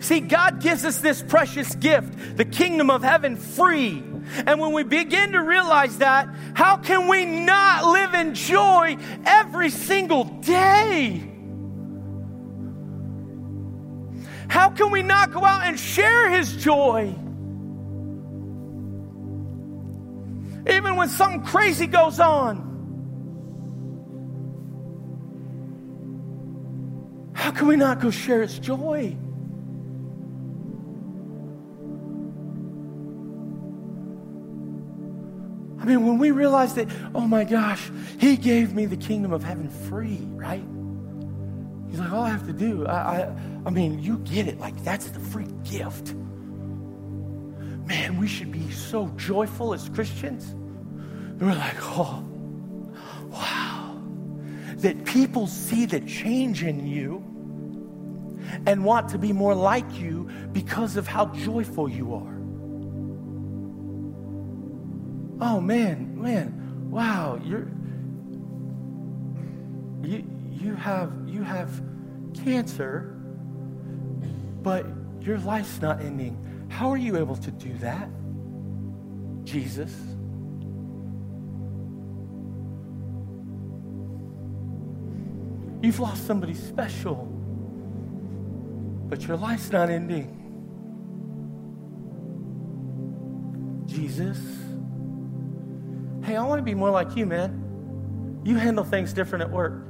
See, 0.00 0.20
God 0.20 0.62
gives 0.62 0.86
us 0.86 0.96
this 0.96 1.22
precious 1.22 1.74
gift, 1.74 2.38
the 2.38 2.46
kingdom 2.46 2.88
of 2.88 3.02
heaven, 3.02 3.36
free. 3.36 4.02
And 4.46 4.60
when 4.60 4.72
we 4.72 4.82
begin 4.82 5.32
to 5.32 5.38
realize 5.38 5.98
that, 5.98 6.28
how 6.54 6.76
can 6.76 7.08
we 7.08 7.24
not 7.24 7.84
live 7.84 8.14
in 8.14 8.34
joy 8.34 8.96
every 9.24 9.70
single 9.70 10.24
day? 10.24 11.22
How 14.48 14.70
can 14.70 14.90
we 14.90 15.02
not 15.02 15.32
go 15.32 15.44
out 15.44 15.64
and 15.64 15.78
share 15.78 16.28
his 16.30 16.56
joy? 16.56 17.14
Even 20.68 20.96
when 20.96 21.08
something 21.08 21.42
crazy 21.42 21.86
goes 21.86 22.20
on. 22.20 22.70
How 27.34 27.50
can 27.50 27.66
we 27.66 27.76
not 27.76 28.00
go 28.00 28.10
share 28.10 28.42
his 28.42 28.58
joy? 28.58 29.16
I 35.82 35.84
mean, 35.84 36.06
when 36.06 36.18
we 36.18 36.30
realize 36.30 36.74
that, 36.74 36.88
oh 37.12 37.26
my 37.26 37.42
gosh, 37.42 37.90
he 38.18 38.36
gave 38.36 38.72
me 38.72 38.86
the 38.86 38.96
kingdom 38.96 39.32
of 39.32 39.42
heaven 39.42 39.68
free, 39.68 40.20
right? 40.30 40.62
He's 41.90 41.98
like, 41.98 42.12
all 42.12 42.22
I 42.22 42.28
have 42.28 42.46
to 42.46 42.52
do, 42.52 42.86
I, 42.86 43.22
I, 43.22 43.36
I 43.66 43.70
mean, 43.70 43.98
you 43.98 44.18
get 44.18 44.46
it. 44.46 44.60
Like, 44.60 44.80
that's 44.84 45.08
the 45.08 45.18
free 45.18 45.48
gift. 45.64 46.14
Man, 47.84 48.16
we 48.16 48.28
should 48.28 48.52
be 48.52 48.70
so 48.70 49.08
joyful 49.16 49.74
as 49.74 49.88
Christians. 49.88 50.54
We're 51.42 51.52
like, 51.52 51.74
oh, 51.80 52.24
wow. 53.28 54.00
That 54.76 55.04
people 55.04 55.48
see 55.48 55.84
the 55.86 55.98
change 55.98 56.62
in 56.62 56.86
you 56.86 57.24
and 58.66 58.84
want 58.84 59.08
to 59.08 59.18
be 59.18 59.32
more 59.32 59.56
like 59.56 59.98
you 59.98 60.30
because 60.52 60.96
of 60.96 61.08
how 61.08 61.26
joyful 61.26 61.88
you 61.88 62.14
are. 62.14 62.41
Oh 65.42 65.60
man, 65.60 66.22
man, 66.22 66.88
wow, 66.88 67.38
you're 67.42 67.66
you 70.08 70.24
you 70.52 70.74
have 70.76 71.12
you 71.26 71.42
have 71.42 71.82
cancer, 72.44 73.16
but 74.62 74.86
your 75.20 75.38
life's 75.38 75.80
not 75.80 76.00
ending. 76.00 76.38
How 76.68 76.90
are 76.90 76.96
you 76.96 77.16
able 77.16 77.36
to 77.36 77.50
do 77.50 77.76
that? 77.78 78.08
Jesus. 79.42 79.92
You've 85.82 85.98
lost 85.98 86.24
somebody 86.24 86.54
special, 86.54 87.26
but 89.08 89.26
your 89.26 89.36
life's 89.36 89.72
not 89.72 89.90
ending. 89.90 90.38
Jesus. 93.86 94.38
Hey, 96.22 96.36
I 96.36 96.44
want 96.44 96.60
to 96.60 96.62
be 96.62 96.74
more 96.74 96.90
like 96.90 97.16
you, 97.16 97.26
man. 97.26 98.40
You 98.44 98.56
handle 98.56 98.84
things 98.84 99.12
different 99.12 99.42
at 99.42 99.50
work. 99.50 99.82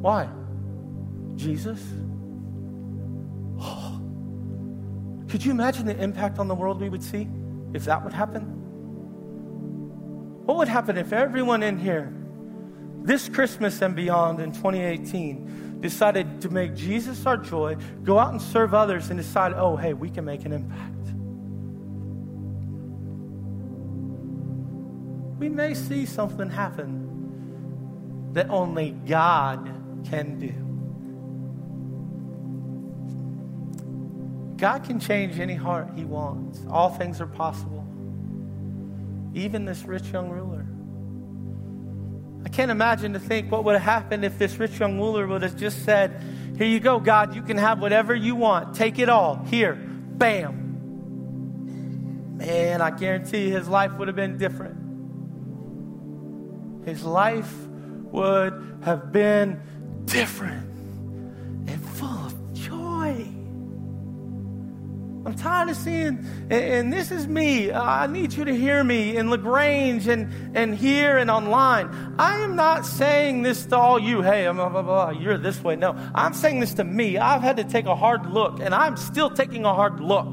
Why? 0.00 0.28
Jesus? 1.36 1.82
Oh. 3.58 4.00
Could 5.28 5.44
you 5.44 5.50
imagine 5.50 5.86
the 5.86 6.00
impact 6.00 6.38
on 6.38 6.48
the 6.48 6.54
world 6.54 6.80
we 6.80 6.88
would 6.88 7.02
see 7.02 7.28
if 7.74 7.84
that 7.86 8.04
would 8.04 8.12
happen? 8.12 8.42
What 10.46 10.58
would 10.58 10.68
happen 10.68 10.96
if 10.96 11.12
everyone 11.12 11.62
in 11.62 11.78
here, 11.78 12.12
this 13.02 13.28
Christmas 13.28 13.82
and 13.82 13.96
beyond 13.96 14.40
in 14.40 14.52
2018, 14.52 15.80
decided 15.80 16.40
to 16.42 16.48
make 16.50 16.74
Jesus 16.74 17.26
our 17.26 17.36
joy, 17.36 17.76
go 18.04 18.18
out 18.18 18.32
and 18.32 18.40
serve 18.40 18.72
others, 18.72 19.10
and 19.10 19.18
decide, 19.18 19.52
oh, 19.54 19.76
hey, 19.76 19.92
we 19.92 20.08
can 20.08 20.24
make 20.24 20.44
an 20.44 20.52
impact? 20.52 20.95
May 25.56 25.74
see 25.74 26.06
something 26.06 26.48
happen 26.50 28.30
that 28.34 28.48
only 28.50 28.90
God 28.90 29.64
can 30.08 30.38
do. 30.38 30.52
God 34.58 34.84
can 34.84 35.00
change 35.00 35.40
any 35.40 35.54
heart 35.54 35.88
He 35.96 36.04
wants. 36.04 36.60
All 36.70 36.90
things 36.90 37.20
are 37.20 37.26
possible. 37.26 37.84
Even 39.34 39.64
this 39.64 39.82
rich 39.84 40.04
young 40.12 40.28
ruler. 40.28 40.66
I 42.44 42.48
can't 42.50 42.70
imagine 42.70 43.14
to 43.14 43.18
think 43.18 43.50
what 43.50 43.64
would 43.64 43.72
have 43.74 43.82
happened 43.82 44.24
if 44.24 44.38
this 44.38 44.56
rich 44.58 44.78
young 44.78 44.98
ruler 44.98 45.26
would 45.26 45.42
have 45.42 45.56
just 45.56 45.84
said, 45.84 46.22
Here 46.56 46.66
you 46.66 46.80
go, 46.80 47.00
God, 47.00 47.34
you 47.34 47.42
can 47.42 47.56
have 47.56 47.80
whatever 47.80 48.14
you 48.14 48.34
want. 48.34 48.76
Take 48.76 48.98
it 48.98 49.08
all. 49.08 49.36
Here, 49.46 49.74
bam. 49.74 50.64
Man, 52.36 52.82
I 52.82 52.90
guarantee 52.90 53.50
his 53.50 53.66
life 53.68 53.92
would 53.94 54.08
have 54.08 54.16
been 54.16 54.36
different 54.36 54.85
his 56.86 57.04
life 57.04 57.52
would 58.12 58.78
have 58.82 59.12
been 59.12 59.60
different 60.04 60.64
and 61.66 61.84
full 61.84 62.08
of 62.08 62.54
joy. 62.54 63.26
I'm 65.26 65.34
tired 65.34 65.70
of 65.70 65.76
seeing, 65.76 66.24
and, 66.48 66.92
this 66.92 67.10
is 67.10 67.26
me. 67.26 67.72
Uh, 67.72 67.82
I 67.82 68.06
need 68.06 68.32
you 68.34 68.44
to 68.44 68.54
hear 68.54 68.84
me 68.84 69.16
in 69.16 69.28
LaGrange 69.28 70.06
and, 70.06 70.56
and 70.56 70.76
here 70.76 71.18
and 71.18 71.28
online. 71.28 72.14
I 72.20 72.38
am 72.38 72.54
not 72.54 72.86
saying 72.86 73.42
this 73.42 73.66
to 73.66 73.76
all 73.76 73.98
you, 73.98 74.22
hey, 74.22 74.48
blah, 74.52 74.68
blah, 74.68 74.82
blah, 74.82 75.10
you're 75.10 75.36
this 75.38 75.60
way. 75.64 75.74
No, 75.74 75.96
I'm 76.14 76.32
saying 76.32 76.60
this 76.60 76.74
to 76.74 76.84
me. 76.84 77.18
I've 77.18 77.42
had 77.42 77.56
to 77.56 77.64
take 77.64 77.86
a 77.86 77.96
hard 77.96 78.30
look, 78.30 78.60
and 78.60 78.72
I'm 78.72 78.96
still 78.96 79.28
taking 79.28 79.64
a 79.64 79.74
hard 79.74 79.98
look 79.98 80.32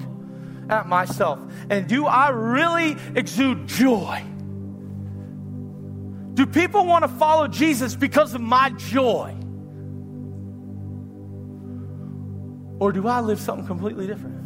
at 0.70 0.88
myself. 0.88 1.40
And 1.72 1.88
do 1.88 2.06
I 2.06 2.30
really 2.30 2.96
exude 3.16 3.66
joy? 3.66 4.24
Do 6.34 6.46
people 6.46 6.86
want 6.86 7.04
to 7.04 7.08
follow 7.08 7.48
Jesus 7.48 7.96
because 7.96 8.34
of 8.34 8.42
my 8.42 8.70
joy? 8.72 9.36
Or 12.80 12.92
do 12.92 13.08
I 13.08 13.20
live 13.22 13.40
something 13.40 13.68
completely 13.68 14.08
different? 14.08 14.40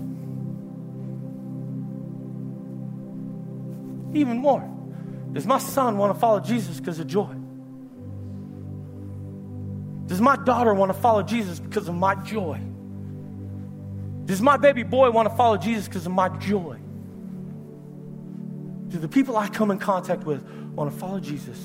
Even 4.15 4.38
more, 4.38 4.69
does 5.34 5.45
my 5.45 5.60
son 5.60 5.97
want 5.97 6.13
to 6.13 6.19
follow 6.19 6.39
Jesus 6.39 6.80
because 6.80 7.00
of 7.00 7.08
joy? 7.08 7.34
Does 10.08 10.21
my 10.21 10.36
daughter 10.38 10.73
want 10.73 10.93
to 10.93 11.00
follow 11.00 11.21
Jesus 11.21 11.60
because 11.60 11.88
of 11.88 11.95
my 11.95 12.15
joy? 12.15 12.60
Does 14.26 14.41
my 14.41 14.58
baby 14.58 14.84
boy 14.84 15.10
want 15.12 15.30
to 15.30 15.36
follow 15.36 15.58
Jesus 15.58 15.88
because 15.88 16.06
of 16.06 16.12
my 16.12 16.30
joy? 16.38 16.78
Do 18.88 18.97
the 19.00 19.08
people 19.08 19.38
I 19.38 19.47
come 19.47 19.71
in 19.71 19.80
contact 19.80 20.23
with 20.23 20.41
want 20.73 20.91
to 20.91 20.97
follow 20.97 21.19
Jesus 21.19 21.58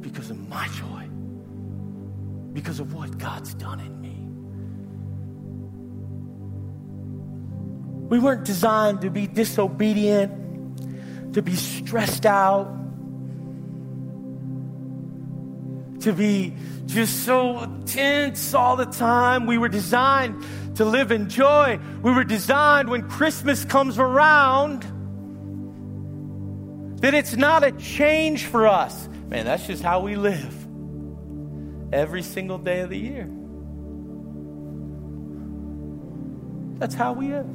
because 0.00 0.30
of 0.30 0.48
my 0.48 0.68
joy, 0.68 1.08
because 2.52 2.80
of 2.80 2.94
what 2.94 3.18
God's 3.18 3.54
done 3.54 3.80
in 3.80 4.00
me. 4.00 4.08
We 8.08 8.18
weren't 8.18 8.44
designed 8.44 9.00
to 9.00 9.10
be 9.10 9.26
disobedient 9.26 10.42
to 11.32 11.42
be 11.42 11.54
stressed 11.54 12.26
out, 12.26 12.66
to 16.00 16.12
be 16.12 16.52
just 16.86 17.24
so 17.24 17.70
tense 17.86 18.54
all 18.54 18.76
the 18.76 18.86
time. 18.86 19.46
We 19.46 19.56
were 19.56 19.68
designed 19.68 20.44
to 20.76 20.84
live 20.84 21.10
in 21.10 21.28
joy. 21.28 21.78
We 22.02 22.12
were 22.12 22.24
designed 22.24 22.90
when 22.90 23.08
Christmas 23.08 23.64
comes 23.64 23.98
around 23.98 24.86
that 27.02 27.14
it's 27.14 27.36
not 27.36 27.64
a 27.64 27.72
change 27.72 28.46
for 28.46 28.66
us. 28.66 29.08
Man, 29.28 29.44
that's 29.44 29.66
just 29.66 29.82
how 29.82 30.00
we 30.00 30.14
live 30.14 30.54
every 31.92 32.22
single 32.22 32.58
day 32.58 32.80
of 32.80 32.90
the 32.90 32.96
year. 32.96 33.28
That's 36.78 36.94
how 36.94 37.12
we 37.12 37.28
live. 37.28 37.46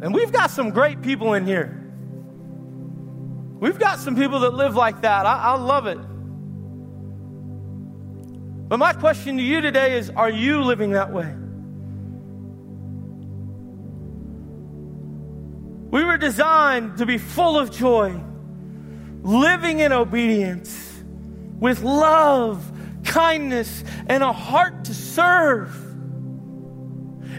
And 0.00 0.14
we've 0.14 0.32
got 0.32 0.50
some 0.50 0.70
great 0.70 1.02
people 1.02 1.34
in 1.34 1.44
here. 1.46 1.74
We've 3.60 3.78
got 3.78 3.98
some 3.98 4.16
people 4.16 4.40
that 4.40 4.54
live 4.54 4.74
like 4.74 5.02
that. 5.02 5.26
I, 5.26 5.38
I 5.38 5.56
love 5.56 5.86
it. 5.86 5.98
But 8.68 8.78
my 8.78 8.94
question 8.94 9.36
to 9.36 9.42
you 9.42 9.60
today 9.60 9.98
is 9.98 10.08
are 10.10 10.30
you 10.30 10.62
living 10.62 10.92
that 10.92 11.12
way? 11.12 11.34
We 15.90 16.04
were 16.04 16.18
designed 16.18 16.98
to 16.98 17.06
be 17.06 17.18
full 17.18 17.58
of 17.58 17.70
joy, 17.70 18.20
living 19.22 19.80
in 19.80 19.92
obedience, 19.92 21.02
with 21.58 21.82
love, 21.82 22.70
kindness, 23.04 23.84
and 24.06 24.22
a 24.22 24.32
heart 24.32 24.84
to 24.84 24.94
serve. 24.94 25.74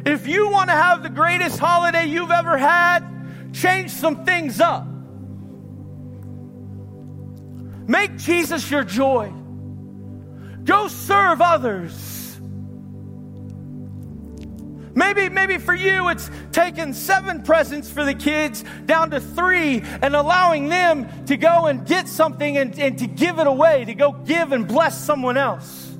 If 0.05 0.27
you 0.27 0.49
want 0.49 0.69
to 0.69 0.75
have 0.75 1.03
the 1.03 1.09
greatest 1.09 1.59
holiday 1.59 2.05
you've 2.05 2.31
ever 2.31 2.57
had, 2.57 3.01
change 3.53 3.91
some 3.91 4.25
things 4.25 4.59
up. 4.59 4.87
Make 7.87 8.17
Jesus 8.17 8.69
your 8.69 8.83
joy. 8.83 9.31
Go 10.63 10.87
serve 10.87 11.41
others. 11.41 12.28
Maybe, 14.99 15.29
maybe 15.29 15.57
for 15.59 15.73
you, 15.73 16.09
it's 16.09 16.29
taking 16.51 16.91
seven 16.91 17.43
presents 17.43 17.89
for 17.89 18.03
the 18.03 18.13
kids 18.13 18.65
down 18.85 19.11
to 19.11 19.21
three 19.21 19.81
and 20.01 20.13
allowing 20.13 20.67
them 20.67 21.07
to 21.27 21.37
go 21.37 21.67
and 21.67 21.87
get 21.87 22.09
something 22.09 22.57
and, 22.57 22.77
and 22.77 22.99
to 22.99 23.07
give 23.07 23.39
it 23.39 23.47
away, 23.47 23.85
to 23.85 23.93
go 23.93 24.11
give 24.11 24.51
and 24.51 24.67
bless 24.67 25.01
someone 25.01 25.37
else. 25.37 25.95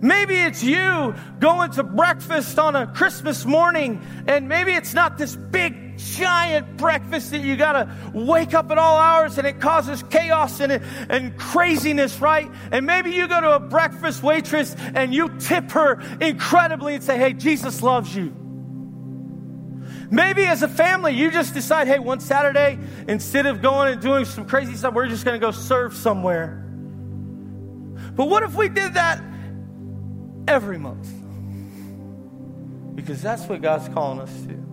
Maybe 0.00 0.36
it's 0.36 0.62
you 0.62 1.16
going 1.40 1.72
to 1.72 1.82
breakfast 1.82 2.60
on 2.60 2.76
a 2.76 2.86
Christmas 2.86 3.44
morning, 3.44 4.00
and 4.28 4.48
maybe 4.48 4.70
it's 4.70 4.94
not 4.94 5.18
this 5.18 5.34
big 5.34 5.85
giant 5.96 6.76
breakfast 6.76 7.30
that 7.30 7.40
you 7.40 7.56
got 7.56 7.72
to 7.72 7.88
wake 8.12 8.54
up 8.54 8.70
at 8.70 8.78
all 8.78 8.98
hours 8.98 9.38
and 9.38 9.46
it 9.46 9.60
causes 9.60 10.02
chaos 10.04 10.60
and, 10.60 10.72
and 11.08 11.36
craziness, 11.38 12.20
right? 12.20 12.50
And 12.70 12.86
maybe 12.86 13.10
you 13.10 13.28
go 13.28 13.40
to 13.40 13.56
a 13.56 13.60
breakfast 13.60 14.22
waitress 14.22 14.74
and 14.94 15.14
you 15.14 15.28
tip 15.38 15.70
her 15.72 16.00
incredibly 16.20 16.94
and 16.94 17.04
say, 17.04 17.18
hey, 17.18 17.32
Jesus 17.32 17.82
loves 17.82 18.14
you. 18.14 18.34
Maybe 20.10 20.44
as 20.44 20.62
a 20.62 20.68
family, 20.68 21.12
you 21.14 21.30
just 21.30 21.52
decide, 21.52 21.88
hey, 21.88 21.98
one 21.98 22.20
Saturday, 22.20 22.78
instead 23.08 23.46
of 23.46 23.60
going 23.60 23.92
and 23.92 24.00
doing 24.00 24.24
some 24.24 24.46
crazy 24.46 24.74
stuff, 24.74 24.94
we're 24.94 25.08
just 25.08 25.24
going 25.24 25.38
to 25.40 25.44
go 25.44 25.50
serve 25.50 25.94
somewhere. 25.94 26.62
But 28.14 28.28
what 28.28 28.42
if 28.42 28.54
we 28.54 28.68
did 28.68 28.94
that 28.94 29.22
every 30.46 30.78
month? 30.78 31.08
Because 32.94 33.20
that's 33.20 33.46
what 33.46 33.60
God's 33.60 33.92
calling 33.92 34.20
us 34.20 34.32
to. 34.42 34.65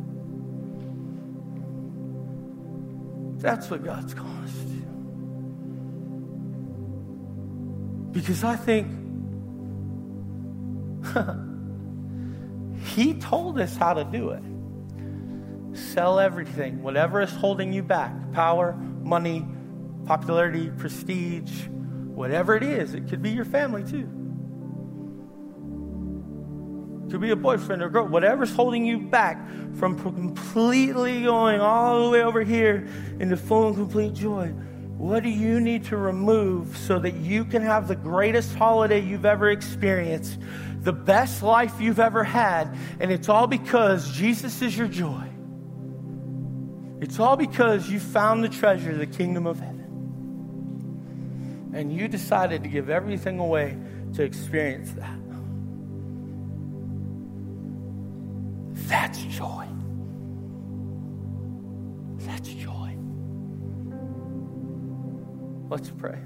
That's 3.44 3.70
what 3.70 3.84
God's 3.84 4.14
calling 4.14 4.44
us 4.44 4.54
to. 4.54 4.68
Because 8.12 8.44
I 8.44 8.56
think 8.56 8.88
He 12.96 13.16
told 13.16 13.60
us 13.60 13.76
how 13.76 13.94
to 13.94 14.04
do 14.06 14.30
it. 14.30 14.44
Sell 15.76 16.20
everything, 16.20 16.84
whatever 16.84 17.22
is 17.22 17.32
holding 17.32 17.74
you 17.74 17.84
back 17.84 18.14
power, 18.32 18.74
money, 18.74 19.46
popularity, 20.06 20.70
prestige, 20.78 21.68
whatever 21.68 22.56
it 22.56 22.64
is. 22.64 22.94
It 22.94 23.10
could 23.10 23.22
be 23.22 23.32
your 23.32 23.46
family 23.46 23.84
too. 23.84 24.08
Could 27.14 27.22
be 27.22 27.30
a 27.30 27.36
boyfriend 27.36 27.84
or 27.84 27.90
girl, 27.90 28.08
whatever's 28.08 28.52
holding 28.56 28.84
you 28.88 28.98
back 28.98 29.38
from 29.76 30.00
completely 30.00 31.22
going 31.22 31.62
all 31.62 32.06
the 32.06 32.10
way 32.10 32.24
over 32.24 32.42
here 32.42 32.88
into 33.20 33.38
full 33.38 33.68
and 33.68 33.76
complete 33.76 34.16
joy. 34.16 34.48
What 34.98 35.22
do 35.22 35.30
you 35.30 35.60
need 35.60 35.84
to 35.86 35.98
remove 35.98 36.76
so 36.76 36.98
that 36.98 37.14
you 37.14 37.46
can 37.46 37.62
have 37.62 37.88
the 37.88 37.96
greatest 37.96 38.56
holiday 38.56 39.00
you've 39.00 39.28
ever 39.28 39.52
experienced, 39.52 40.40
the 40.80 40.92
best 40.92 41.44
life 41.44 41.80
you've 41.80 42.00
ever 42.00 42.24
had, 42.24 42.76
and 43.00 43.12
it's 43.12 43.30
all 43.30 43.46
because 43.46 44.12
Jesus 44.12 44.64
is 44.64 44.76
your 44.76 44.88
joy? 44.88 45.28
It's 47.00 47.20
all 47.20 47.38
because 47.38 47.92
you 47.92 48.00
found 48.00 48.44
the 48.44 48.50
treasure, 48.50 48.98
the 48.98 49.06
kingdom 49.06 49.46
of 49.46 49.60
heaven. 49.60 49.84
And 51.76 51.94
you 51.94 52.08
decided 52.08 52.64
to 52.64 52.70
give 52.70 52.90
everything 52.90 53.38
away 53.38 53.78
to 54.16 54.24
experience 54.24 54.94
that. 54.94 55.23
That's 58.94 59.24
joy. 59.24 59.66
That's 62.20 62.48
joy. 62.48 62.96
Let's 65.68 65.90
pray. 65.90 66.20